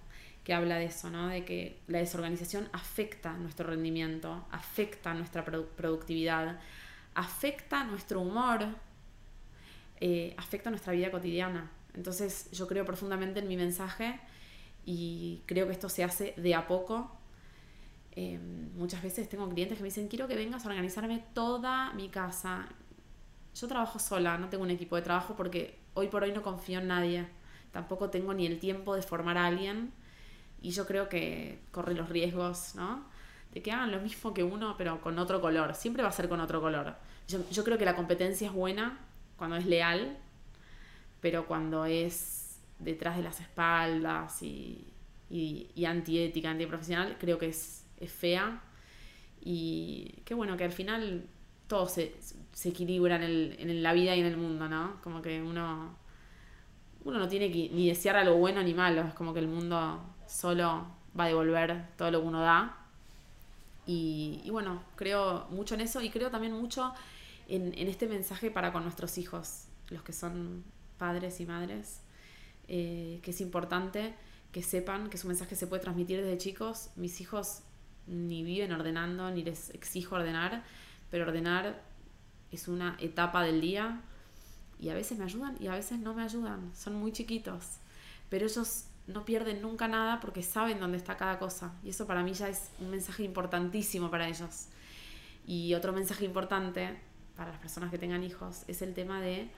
que 0.44 0.52
habla 0.54 0.76
de 0.76 0.86
eso, 0.86 1.10
¿no? 1.10 1.28
de 1.28 1.44
que 1.44 1.80
la 1.86 1.98
desorganización 1.98 2.68
afecta 2.72 3.32
nuestro 3.34 3.68
rendimiento, 3.68 4.44
afecta 4.50 5.14
nuestra 5.14 5.44
productividad, 5.44 6.58
afecta 7.14 7.84
nuestro 7.84 8.20
humor, 8.20 8.66
eh, 10.00 10.34
afecta 10.36 10.70
nuestra 10.70 10.92
vida 10.92 11.10
cotidiana. 11.10 11.70
Entonces 11.94 12.50
yo 12.50 12.66
creo 12.66 12.84
profundamente 12.84 13.40
en 13.40 13.48
mi 13.48 13.56
mensaje 13.56 14.18
y 14.84 15.42
creo 15.46 15.66
que 15.66 15.72
esto 15.72 15.88
se 15.88 16.02
hace 16.02 16.34
de 16.36 16.54
a 16.54 16.66
poco. 16.66 17.12
Eh, 18.14 18.40
muchas 18.74 19.02
veces 19.02 19.28
tengo 19.28 19.48
clientes 19.48 19.78
que 19.78 19.82
me 19.82 19.88
dicen, 19.88 20.08
quiero 20.08 20.26
que 20.26 20.34
vengas 20.34 20.64
a 20.64 20.68
organizarme 20.68 21.22
toda 21.34 21.92
mi 21.92 22.08
casa. 22.08 22.66
Yo 23.54 23.68
trabajo 23.68 24.00
sola, 24.00 24.38
no 24.38 24.48
tengo 24.48 24.64
un 24.64 24.70
equipo 24.70 24.96
de 24.96 25.02
trabajo 25.02 25.36
porque 25.36 25.78
hoy 25.94 26.08
por 26.08 26.24
hoy 26.24 26.32
no 26.32 26.42
confío 26.42 26.80
en 26.80 26.88
nadie. 26.88 27.26
Tampoco 27.70 28.10
tengo 28.10 28.34
ni 28.34 28.46
el 28.46 28.58
tiempo 28.58 28.96
de 28.96 29.02
formar 29.02 29.38
a 29.38 29.46
alguien 29.46 29.92
y 30.62 30.70
yo 30.70 30.86
creo 30.86 31.08
que 31.08 31.58
corre 31.72 31.94
los 31.94 32.08
riesgos, 32.08 32.74
¿no? 32.76 33.04
De 33.52 33.60
que 33.60 33.72
hagan 33.72 33.90
lo 33.90 34.00
mismo 34.00 34.32
que 34.32 34.44
uno, 34.44 34.76
pero 34.78 35.00
con 35.00 35.18
otro 35.18 35.40
color. 35.40 35.74
Siempre 35.74 36.02
va 36.02 36.08
a 36.08 36.12
ser 36.12 36.28
con 36.28 36.40
otro 36.40 36.60
color. 36.60 36.94
Yo, 37.28 37.64
creo 37.64 37.76
que 37.78 37.84
la 37.84 37.96
competencia 37.96 38.46
es 38.46 38.52
buena 38.52 38.98
cuando 39.36 39.56
es 39.56 39.66
leal, 39.66 40.16
pero 41.20 41.46
cuando 41.46 41.84
es 41.84 42.60
detrás 42.78 43.16
de 43.16 43.22
las 43.22 43.40
espaldas 43.40 44.42
y, 44.42 44.86
y, 45.30 45.84
antiética, 45.84 46.50
antiprofesional, 46.50 47.16
creo 47.18 47.38
que 47.38 47.48
es, 47.48 47.84
fea. 48.06 48.62
Y 49.44 50.14
qué 50.24 50.34
bueno 50.34 50.56
que 50.56 50.64
al 50.64 50.72
final 50.72 51.24
todo 51.66 51.88
se, 51.88 52.14
se 52.52 52.68
equilibra 52.68 53.16
en, 53.16 53.22
el, 53.22 53.56
en, 53.58 53.82
la 53.82 53.92
vida 53.92 54.14
y 54.14 54.20
en 54.20 54.26
el 54.26 54.36
mundo, 54.36 54.68
¿no? 54.68 55.00
Como 55.02 55.22
que 55.22 55.42
uno, 55.42 55.96
uno 57.04 57.18
no 57.18 57.28
tiene 57.28 57.50
que 57.50 57.70
ni 57.70 57.88
desear 57.88 58.16
algo 58.16 58.36
bueno 58.36 58.62
ni 58.62 58.74
malo, 58.74 59.02
es 59.02 59.14
como 59.14 59.32
que 59.34 59.40
el 59.40 59.48
mundo 59.48 60.11
solo 60.32 60.86
va 61.18 61.24
a 61.24 61.28
devolver 61.28 61.88
todo 61.96 62.10
lo 62.10 62.20
que 62.20 62.26
uno 62.26 62.40
da. 62.40 62.78
Y, 63.86 64.48
bueno, 64.50 64.82
creo 64.96 65.46
mucho 65.50 65.74
en 65.74 65.80
eso 65.80 66.00
y 66.00 66.10
creo 66.10 66.30
también 66.30 66.52
mucho 66.52 66.94
en, 67.48 67.76
en 67.76 67.88
este 67.88 68.06
mensaje 68.06 68.50
para 68.50 68.72
con 68.72 68.84
nuestros 68.84 69.18
hijos, 69.18 69.64
los 69.90 70.02
que 70.02 70.12
son 70.12 70.64
padres 70.98 71.40
y 71.40 71.46
madres 71.46 72.00
eh, 72.68 73.20
que 73.22 73.32
es 73.32 73.40
importante 73.40 74.14
que 74.52 74.62
sepan 74.62 75.10
que 75.10 75.18
su 75.18 75.26
mensaje 75.26 75.56
se 75.56 75.66
puede 75.66 75.82
transmitir 75.82 76.20
desde 76.20 76.38
chicos. 76.38 76.90
Mis 76.96 77.20
hijos 77.20 77.60
ni 78.06 78.42
viven 78.44 78.72
ordenando, 78.72 79.30
ni 79.30 79.42
les 79.42 79.70
exijo 79.70 80.14
ordenar, 80.14 80.62
pero 81.10 81.24
ordenar 81.24 81.82
es 82.50 82.68
una 82.68 82.96
etapa 83.00 83.42
del 83.42 83.60
día 83.60 84.00
y 84.78 84.90
a 84.90 84.94
veces 84.94 85.18
me 85.18 85.24
ayudan 85.24 85.56
y 85.60 85.68
a 85.68 85.72
veces 85.72 85.98
no 85.98 86.14
me 86.14 86.22
ayudan. 86.22 86.70
Son 86.74 86.94
muy 86.94 87.12
chiquitos, 87.12 87.78
pero 88.28 88.46
ellos 88.46 88.84
no 89.06 89.24
pierden 89.24 89.62
nunca 89.62 89.88
nada 89.88 90.20
porque 90.20 90.42
saben 90.42 90.80
dónde 90.80 90.98
está 90.98 91.16
cada 91.16 91.38
cosa. 91.38 91.74
Y 91.82 91.90
eso 91.90 92.06
para 92.06 92.22
mí 92.22 92.32
ya 92.34 92.48
es 92.48 92.70
un 92.80 92.90
mensaje 92.90 93.24
importantísimo 93.24 94.10
para 94.10 94.28
ellos. 94.28 94.68
Y 95.46 95.74
otro 95.74 95.92
mensaje 95.92 96.24
importante 96.24 96.98
para 97.36 97.50
las 97.50 97.60
personas 97.60 97.90
que 97.90 97.98
tengan 97.98 98.22
hijos 98.22 98.64
es 98.68 98.82
el 98.82 98.94
tema 98.94 99.20
de 99.20 99.50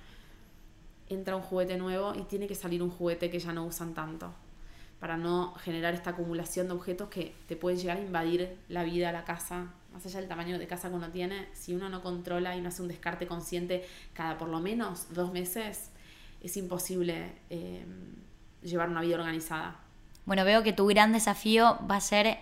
entra 1.09 1.37
un 1.37 1.43
juguete 1.43 1.77
nuevo 1.77 2.15
y 2.15 2.23
tiene 2.23 2.47
que 2.47 2.55
salir 2.55 2.83
un 2.83 2.91
juguete 2.91 3.31
que 3.31 3.39
ya 3.39 3.53
no 3.53 3.67
usan 3.67 3.93
tanto, 3.95 4.33
para 5.01 5.17
no 5.19 5.55
generar 5.57 5.93
esta 5.93 6.11
acumulación 6.11 6.69
de 6.69 6.75
objetos 6.75 7.09
que 7.09 7.35
te 7.47 7.57
pueden 7.57 7.79
llegar 7.79 7.99
a 7.99 8.01
invadir 8.01 8.57
la 8.69 8.85
vida, 8.85 9.13
la 9.13 9.25
casa, 9.25 9.73
más 9.93 10.07
allá 10.07 10.21
del 10.21 10.29
tamaño 10.29 10.59
de 10.59 10.67
casa 10.67 10.89
que 10.89 10.95
uno 10.95 11.11
tiene, 11.11 11.49
si 11.53 11.75
uno 11.75 11.89
no 11.89 12.03
controla 12.03 12.57
y 12.57 12.61
no 12.61 12.69
hace 12.69 12.83
un 12.83 12.89
descarte 12.89 13.27
consciente 13.27 13.85
cada 14.15 14.39
por 14.39 14.49
lo 14.49 14.61
menos 14.61 15.13
dos 15.13 15.31
meses, 15.33 15.91
es 16.41 16.57
imposible 16.57 17.33
eh, 17.51 17.85
llevar 18.65 18.89
una 18.89 19.01
vida 19.01 19.17
organizada. 19.17 19.77
Bueno, 20.27 20.45
veo 20.45 20.63
que 20.63 20.73
tu 20.73 20.87
gran 20.87 21.13
desafío 21.13 21.79
va 21.89 21.97
a 21.97 22.01
ser 22.01 22.39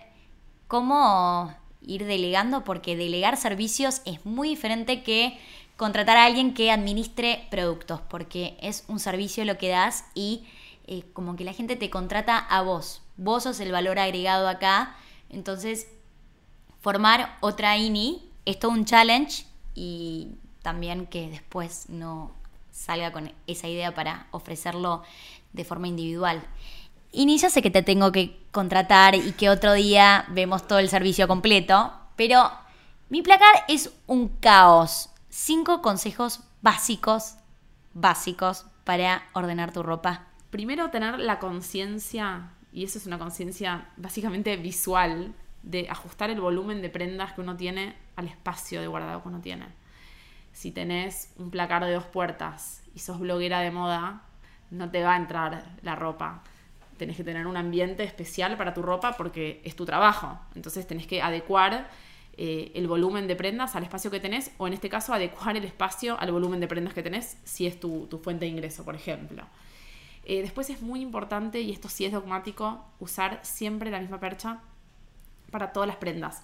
cómo 0.67 1.53
ir 1.81 2.05
delegando, 2.05 2.63
porque 2.63 2.95
delegar 2.95 3.37
servicios 3.37 4.01
es 4.05 4.25
muy 4.25 4.49
diferente 4.49 5.03
que 5.03 5.37
contratar 5.75 6.17
a 6.17 6.25
alguien 6.25 6.53
que 6.53 6.71
administre 6.71 7.45
productos, 7.51 7.99
porque 8.09 8.57
es 8.61 8.85
un 8.87 8.99
servicio 8.99 9.43
lo 9.43 9.57
que 9.57 9.69
das 9.69 10.05
y 10.13 10.45
eh, 10.87 11.03
como 11.13 11.35
que 11.35 11.43
la 11.43 11.53
gente 11.53 11.75
te 11.75 11.89
contrata 11.89 12.37
a 12.37 12.61
vos. 12.61 13.01
Vos 13.17 13.43
sos 13.43 13.59
el 13.59 13.71
valor 13.71 13.99
agregado 13.99 14.47
acá. 14.47 14.95
Entonces, 15.29 15.87
formar 16.81 17.37
otra 17.41 17.77
INI 17.77 18.29
es 18.45 18.59
todo 18.59 18.71
un 18.71 18.85
challenge 18.85 19.45
y 19.75 20.29
también 20.61 21.05
que 21.05 21.29
después 21.29 21.89
no 21.89 22.31
salga 22.71 23.11
con 23.11 23.31
esa 23.47 23.67
idea 23.67 23.93
para 23.93 24.27
ofrecerlo 24.31 25.03
de 25.53 25.63
forma 25.63 25.87
individual. 25.87 26.43
INI 27.11 27.37
ya 27.37 27.49
sé 27.49 27.61
que 27.61 27.71
te 27.71 27.83
tengo 27.83 28.11
que 28.11 28.43
contratar 28.51 29.15
y 29.15 29.31
que 29.33 29.49
otro 29.49 29.73
día 29.73 30.25
vemos 30.29 30.67
todo 30.67 30.79
el 30.79 30.89
servicio 30.89 31.27
completo, 31.27 31.93
pero 32.15 32.51
mi 33.09 33.21
placar 33.21 33.63
es 33.67 33.91
un 34.07 34.27
caos 34.27 35.09
cinco 35.29 35.81
consejos 35.81 36.41
básicos, 36.61 37.35
básicos 37.93 38.65
para 38.83 39.23
ordenar 39.33 39.73
tu 39.73 39.81
ropa. 39.81 40.27
Primero, 40.51 40.91
tener 40.91 41.19
la 41.19 41.39
conciencia, 41.39 42.51
y 42.71 42.83
eso 42.83 42.99
es 42.99 43.07
una 43.07 43.17
conciencia 43.17 43.89
básicamente 43.97 44.55
visual, 44.57 45.33
de 45.63 45.87
ajustar 45.89 46.29
el 46.29 46.39
volumen 46.39 46.81
de 46.81 46.89
prendas 46.89 47.33
que 47.33 47.41
uno 47.41 47.57
tiene 47.57 47.95
al 48.15 48.27
espacio 48.27 48.81
de 48.81 48.87
guardado 48.87 49.23
que 49.23 49.29
uno 49.29 49.41
tiene. 49.41 49.65
Si 50.51 50.71
tenés 50.71 51.33
un 51.37 51.49
placar 51.49 51.83
de 51.83 51.93
dos 51.93 52.05
puertas 52.05 52.83
y 52.93 52.99
sos 52.99 53.19
bloguera 53.19 53.61
de 53.61 53.71
moda, 53.71 54.21
no 54.73 54.89
te 54.89 55.03
va 55.03 55.13
a 55.13 55.17
entrar 55.17 55.63
la 55.81 55.95
ropa. 55.95 56.43
Tenés 56.97 57.17
que 57.17 57.23
tener 57.23 57.47
un 57.47 57.57
ambiente 57.57 58.03
especial 58.03 58.57
para 58.57 58.73
tu 58.73 58.81
ropa 58.81 59.15
porque 59.15 59.61
es 59.63 59.75
tu 59.75 59.85
trabajo. 59.85 60.39
Entonces 60.55 60.85
tenés 60.87 61.07
que 61.07 61.21
adecuar 61.21 61.87
eh, 62.35 62.71
el 62.73 62.87
volumen 62.87 63.27
de 63.27 63.35
prendas 63.35 63.75
al 63.75 63.83
espacio 63.83 64.09
que 64.09 64.19
tenés, 64.19 64.51
o 64.57 64.65
en 64.65 64.73
este 64.73 64.89
caso 64.89 65.13
adecuar 65.13 65.55
el 65.55 65.65
espacio 65.65 66.19
al 66.19 66.31
volumen 66.31 66.59
de 66.59 66.67
prendas 66.67 66.93
que 66.93 67.03
tenés, 67.03 67.37
si 67.43 67.67
es 67.67 67.79
tu, 67.79 68.07
fuente 68.23 68.45
de 68.45 68.51
ingreso, 68.51 68.83
por 68.83 68.95
ejemplo. 68.95 69.43
Eh, 70.25 70.41
después 70.41 70.69
es 70.71 70.81
muy 70.81 71.01
importante, 71.01 71.61
y 71.61 71.71
esto 71.71 71.89
sí 71.89 72.05
es 72.05 72.11
dogmático, 72.11 72.83
usar 72.99 73.39
siempre 73.43 73.91
la 73.91 73.99
misma 73.99 74.19
percha 74.19 74.61
para 75.51 75.73
todas 75.73 75.85
las 75.85 75.97
prendas. 75.97 76.41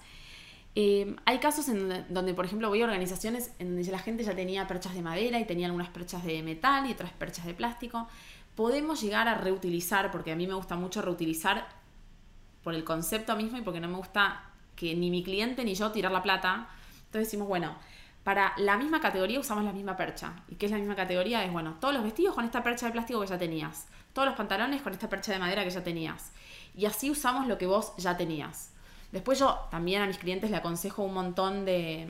Eh, 0.82 1.14
hay 1.26 1.40
casos 1.40 1.68
en 1.68 2.06
donde, 2.08 2.32
por 2.32 2.46
ejemplo, 2.46 2.70
voy 2.70 2.80
a 2.80 2.84
organizaciones 2.84 3.52
en 3.58 3.76
donde 3.76 3.92
la 3.92 3.98
gente 3.98 4.24
ya 4.24 4.34
tenía 4.34 4.66
perchas 4.66 4.94
de 4.94 5.02
madera 5.02 5.38
y 5.38 5.44
tenía 5.44 5.66
algunas 5.66 5.90
perchas 5.90 6.24
de 6.24 6.42
metal 6.42 6.88
y 6.88 6.92
otras 6.92 7.12
perchas 7.12 7.44
de 7.44 7.52
plástico. 7.52 8.08
Podemos 8.54 9.02
llegar 9.02 9.28
a 9.28 9.34
reutilizar, 9.34 10.10
porque 10.10 10.32
a 10.32 10.36
mí 10.36 10.46
me 10.46 10.54
gusta 10.54 10.76
mucho 10.76 11.02
reutilizar 11.02 11.68
por 12.64 12.74
el 12.74 12.82
concepto 12.82 13.36
mismo 13.36 13.58
y 13.58 13.60
porque 13.60 13.78
no 13.78 13.88
me 13.88 13.98
gusta 13.98 14.42
que 14.74 14.94
ni 14.94 15.10
mi 15.10 15.22
cliente 15.22 15.64
ni 15.64 15.74
yo 15.74 15.92
tirar 15.92 16.12
la 16.12 16.22
plata. 16.22 16.70
Entonces 16.96 17.28
decimos, 17.28 17.46
bueno, 17.46 17.76
para 18.24 18.54
la 18.56 18.78
misma 18.78 19.02
categoría 19.02 19.38
usamos 19.38 19.64
la 19.64 19.72
misma 19.72 19.98
percha. 19.98 20.32
¿Y 20.48 20.54
qué 20.54 20.64
es 20.64 20.72
la 20.72 20.78
misma 20.78 20.96
categoría? 20.96 21.44
Es, 21.44 21.52
bueno, 21.52 21.76
todos 21.78 21.92
los 21.92 22.02
vestidos 22.02 22.34
con 22.34 22.46
esta 22.46 22.62
percha 22.62 22.86
de 22.86 22.92
plástico 22.92 23.20
que 23.20 23.26
ya 23.26 23.36
tenías. 23.36 23.86
Todos 24.14 24.28
los 24.28 24.34
pantalones 24.34 24.80
con 24.80 24.94
esta 24.94 25.10
percha 25.10 25.30
de 25.30 25.40
madera 25.40 25.62
que 25.62 25.70
ya 25.70 25.84
tenías. 25.84 26.32
Y 26.74 26.86
así 26.86 27.10
usamos 27.10 27.46
lo 27.48 27.58
que 27.58 27.66
vos 27.66 27.92
ya 27.98 28.16
tenías. 28.16 28.69
Después 29.12 29.38
yo 29.38 29.58
también 29.70 30.02
a 30.02 30.06
mis 30.06 30.18
clientes 30.18 30.50
le 30.50 30.56
aconsejo 30.56 31.02
un 31.02 31.14
montón 31.14 31.64
de, 31.64 32.08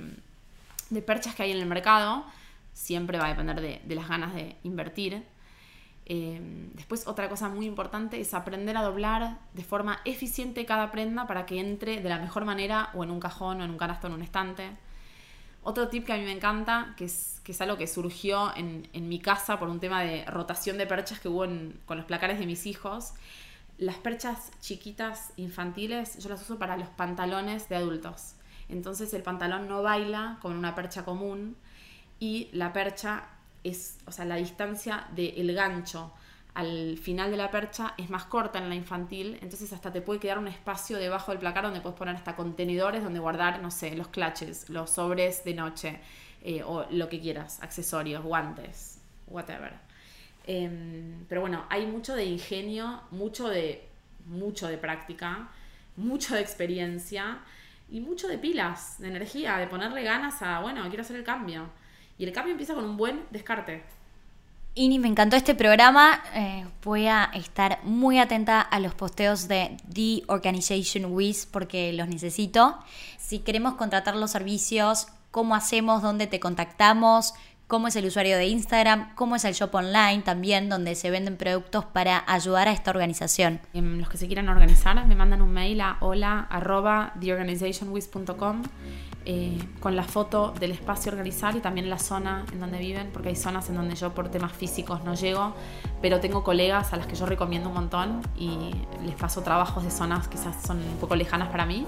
perchas 1.06 1.34
que 1.34 1.44
hay 1.44 1.52
en 1.52 1.58
el 1.58 1.66
mercado. 1.66 2.24
Siempre 2.72 3.18
va 3.18 3.26
a 3.26 3.28
depender 3.28 3.60
de, 3.60 3.94
las 3.94 4.08
ganas 4.08 4.34
de 4.34 4.56
invertir. 4.62 5.24
Eh, 6.06 6.40
después 6.74 7.06
otra 7.06 7.28
cosa 7.28 7.48
muy 7.48 7.66
importante 7.66 8.20
es 8.20 8.34
aprender 8.34 8.76
a 8.76 8.82
doblar 8.82 9.38
de 9.54 9.62
forma 9.62 10.00
eficiente 10.04 10.66
cada 10.66 10.90
prenda 10.90 11.26
para 11.26 11.46
que 11.46 11.60
entre 11.60 12.00
de 12.00 12.08
la 12.08 12.18
mejor 12.18 12.44
manera 12.44 12.90
o 12.94 13.04
en 13.04 13.10
un 13.12 13.20
cajón 13.20 13.60
o 13.60 13.64
en 13.64 13.70
un 13.70 13.78
canasto 13.78 14.08
en 14.08 14.14
un 14.14 14.22
estante. 14.22 14.70
Otro 15.62 15.88
tip 15.88 16.06
que 16.06 16.12
a 16.12 16.16
mí 16.16 16.24
me 16.24 16.32
encanta, 16.32 16.94
que 16.96 17.04
es, 17.04 17.40
que 17.44 17.52
es 17.52 17.60
algo 17.60 17.76
que 17.76 17.86
surgió 17.86 18.50
en, 18.56 18.88
mi 19.08 19.20
casa 19.20 19.58
por 19.58 19.68
un 19.68 19.78
tema 19.78 20.02
de 20.02 20.24
rotación 20.24 20.78
de 20.78 20.86
perchas 20.86 21.20
que 21.20 21.28
hubo 21.28 21.46
con 21.84 21.96
los 21.96 22.06
placares 22.06 22.38
de 22.38 22.46
mis 22.46 22.66
hijos. 22.66 23.12
Las 23.80 23.96
perchas 23.96 24.50
chiquitas 24.60 25.32
infantiles 25.36 26.18
yo 26.18 26.28
las 26.28 26.42
uso 26.42 26.58
para 26.58 26.76
los 26.76 26.88
pantalones 26.88 27.70
de 27.70 27.76
adultos. 27.76 28.34
Entonces 28.68 29.14
el 29.14 29.22
pantalón 29.22 29.68
no 29.68 29.82
baila 29.82 30.38
como 30.42 30.54
una 30.54 30.74
percha 30.74 31.02
común 31.02 31.56
y 32.18 32.50
la 32.52 32.74
percha 32.74 33.24
es, 33.64 33.96
o 34.04 34.12
sea, 34.12 34.26
la 34.26 34.36
distancia 34.36 35.06
del 35.16 35.54
gancho 35.54 36.12
al 36.52 36.98
final 36.98 37.30
de 37.30 37.38
la 37.38 37.50
percha 37.50 37.94
es 37.96 38.10
más 38.10 38.24
corta 38.24 38.58
en 38.58 38.68
la 38.68 38.74
infantil, 38.74 39.38
entonces 39.40 39.72
hasta 39.72 39.90
te 39.90 40.02
puede 40.02 40.20
quedar 40.20 40.38
un 40.38 40.48
espacio 40.48 40.98
debajo 40.98 41.32
del 41.32 41.38
placar 41.38 41.64
donde 41.64 41.80
puedes 41.80 41.96
poner 41.96 42.16
hasta 42.16 42.36
contenedores 42.36 43.02
donde 43.02 43.18
guardar, 43.18 43.62
no 43.62 43.70
sé, 43.70 43.94
los 43.96 44.08
clutches, 44.08 44.68
los 44.68 44.90
sobres 44.90 45.42
de 45.42 45.54
noche 45.54 46.00
eh, 46.42 46.62
o 46.62 46.86
lo 46.90 47.08
que 47.08 47.18
quieras, 47.18 47.62
accesorios, 47.62 48.22
guantes, 48.22 49.00
whatever. 49.26 49.89
Em, 50.46 51.24
pero 51.29 51.40
bueno, 51.40 51.64
hay 51.68 51.87
mucho 51.87 52.14
de 52.14 52.24
ingenio, 52.24 53.03
mucho 53.11 53.48
de, 53.48 53.87
mucho 54.26 54.68
de 54.68 54.79
práctica, 54.79 55.48
mucho 55.96 56.35
de 56.35 56.40
experiencia 56.40 57.38
y 57.90 58.00
mucho 58.00 58.29
de 58.29 58.38
pilas, 58.38 58.98
de 58.98 59.09
energía, 59.09 59.57
de 59.59 59.66
ponerle 59.66 60.03
ganas 60.03 60.42
a, 60.42 60.61
bueno, 60.61 60.87
quiero 60.88 61.03
hacer 61.03 61.16
el 61.16 61.24
cambio. 61.24 61.68
Y 62.18 62.24
el 62.24 62.33
cambio 62.33 62.53
empieza 62.53 62.74
con 62.74 62.85
un 62.85 62.96
buen 62.96 63.22
descarte. 63.31 63.83
Ini, 64.74 65.00
me 65.00 65.09
encantó 65.09 65.37
este 65.37 65.55
programa. 65.57 66.22
Eh, 66.35 66.64
voy 66.85 67.07
a 67.07 67.24
estar 67.35 67.81
muy 67.83 68.18
atenta 68.18 68.61
a 68.61 68.79
los 68.79 68.94
posteos 68.94 69.48
de 69.48 69.76
The 69.92 70.22
Organization 70.29 71.07
Wiz 71.12 71.46
porque 71.46 71.92
los 71.92 72.07
necesito. 72.09 72.79
Si 73.18 73.40
queremos 73.40 73.74
contratar 73.74 74.14
los 74.14 74.31
servicios, 74.31 75.09
cómo 75.33 75.57
hacemos, 75.57 76.03
dónde 76.03 76.29
te 76.29 76.38
contactamos, 76.38 77.35
cómo 77.70 77.87
es 77.87 77.94
el 77.94 78.04
usuario 78.04 78.37
de 78.37 78.48
Instagram, 78.48 79.14
cómo 79.14 79.37
es 79.37 79.44
el 79.44 79.54
shop 79.54 79.72
online 79.76 80.22
también, 80.22 80.68
donde 80.68 80.96
se 80.96 81.09
venden 81.09 81.37
productos 81.37 81.85
para 81.85 82.24
ayudar 82.26 82.66
a 82.66 82.72
esta 82.72 82.90
organización. 82.90 83.61
Em, 83.72 84.00
los 84.00 84.09
que 84.09 84.18
se 84.18 84.26
quieran 84.26 84.48
organizar 84.48 85.06
me 85.06 85.14
mandan 85.14 85.40
un 85.40 85.52
mail 85.52 85.80
a 85.80 85.96
hola 86.00 86.48
eh, 89.24 89.59
con 89.78 89.94
la 89.94 90.02
foto 90.02 90.52
del 90.59 90.72
espacio 90.72 91.12
organizar 91.12 91.54
y 91.54 91.61
también 91.61 91.88
la 91.88 91.98
zona 91.98 92.44
en 92.52 92.59
donde 92.59 92.78
viven, 92.78 93.11
porque 93.12 93.28
hay 93.28 93.37
zonas 93.37 93.68
en 93.68 93.76
donde 93.76 93.94
yo 93.94 94.14
por 94.14 94.30
temas 94.30 94.52
físicos 94.52 95.04
no 95.04 95.14
llego, 95.14 95.54
pero 96.02 96.18
tengo 96.18 96.42
colegas 96.42 96.92
a 96.92 96.96
las 96.96 97.06
que 97.06 97.14
yo 97.14 97.26
recomiendo 97.26 97.68
un 97.68 97.74
montón 97.76 98.22
y 98.37 98.72
les 99.06 99.14
paso 99.14 99.42
trabajos 99.42 99.85
de 99.85 99.92
zonas 99.92 100.26
quizás 100.26 100.56
son 100.66 100.78
un 100.78 100.96
poco 100.98 101.14
lejanas 101.14 101.50
para 101.50 101.66
mí. 101.66 101.87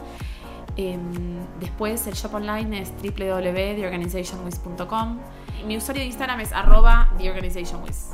Em, 0.76 1.38
después 1.60 2.06
el 2.06 2.14
shop 2.14 2.34
online 2.34 2.80
es 2.80 2.92
www.theorganizationwiz.com. 3.02 5.18
Mi 5.66 5.76
usuario 5.76 6.02
de 6.02 6.06
Instagram 6.06 6.40
es 6.40 6.52
arroba 6.52 7.10
theorganizationwiz. 7.18 8.12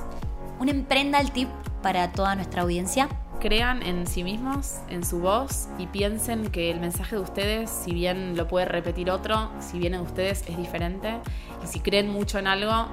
Un 0.59 0.69
emprenda 0.69 1.21
el 1.21 1.31
tip 1.31 1.49
para 1.83 2.11
toda 2.13 2.35
nuestra 2.35 2.63
audiencia. 2.63 3.09
Crean 3.41 3.85
en 3.85 4.09
sí 4.09 4.25
mismos, 4.25 4.79
en 4.89 5.05
su 5.05 5.21
voz 5.21 5.69
y 5.79 5.87
piensen 5.87 6.51
que 6.51 6.73
el 6.73 6.81
mensaje 6.81 7.15
de 7.15 7.23
ustedes, 7.23 7.71
si 7.71 7.93
bien 7.93 8.37
lo 8.37 8.49
puede 8.49 8.67
repetir 8.67 9.13
otro, 9.13 9.53
si 9.61 9.79
viene 9.79 9.99
de 9.99 10.03
ustedes 10.03 10.43
es 10.49 10.57
diferente 10.57 11.21
y 11.63 11.69
si 11.69 11.79
creen 11.79 12.11
mucho 12.11 12.41
en 12.41 12.49
algo, 12.49 12.89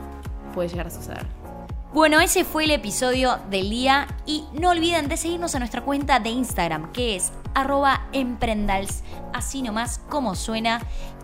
puede 0.53 0.69
llegar 0.69 0.85
a 0.87 0.91
suceder. 0.91 1.25
Bueno, 1.95 2.19
ese 2.19 2.43
fue 2.43 2.65
el 2.65 2.71
episodio 2.71 3.39
del 3.49 3.71
día 3.71 4.05
y 4.27 4.43
no 4.53 4.69
olviden 4.69 5.07
de 5.07 5.17
seguirnos 5.17 5.55
en 5.55 5.61
nuestra 5.61 5.81
cuenta 5.81 6.19
de 6.19 6.29
Instagram 6.29 6.91
que 6.91 7.15
es 7.15 7.31
arroba 7.55 8.07
emprendals, 8.11 9.03
así 9.33 9.63
nomás 9.63 9.99
como 10.09 10.35
suena. 10.35 10.81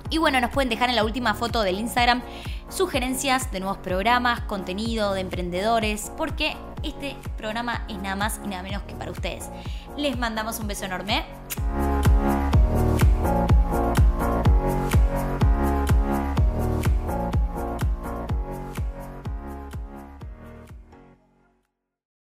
Y 0.09 0.17
bueno, 0.17 0.41
nos 0.41 0.49
pueden 0.49 0.69
dejar 0.69 0.89
en 0.89 0.95
la 0.95 1.03
última 1.03 1.35
foto 1.35 1.61
del 1.61 1.79
Instagram 1.79 2.21
sugerencias 2.69 3.51
de 3.51 3.59
nuevos 3.59 3.77
programas, 3.77 4.41
contenido 4.41 5.13
de 5.13 5.21
emprendedores, 5.21 6.11
porque 6.17 6.55
este 6.83 7.15
programa 7.37 7.85
es 7.87 7.97
nada 7.97 8.15
más 8.15 8.39
y 8.43 8.47
nada 8.47 8.63
menos 8.63 8.83
que 8.83 8.95
para 8.95 9.11
ustedes. 9.11 9.49
Les 9.97 10.17
mandamos 10.17 10.59
un 10.59 10.67
beso 10.67 10.85
enorme. 10.85 11.23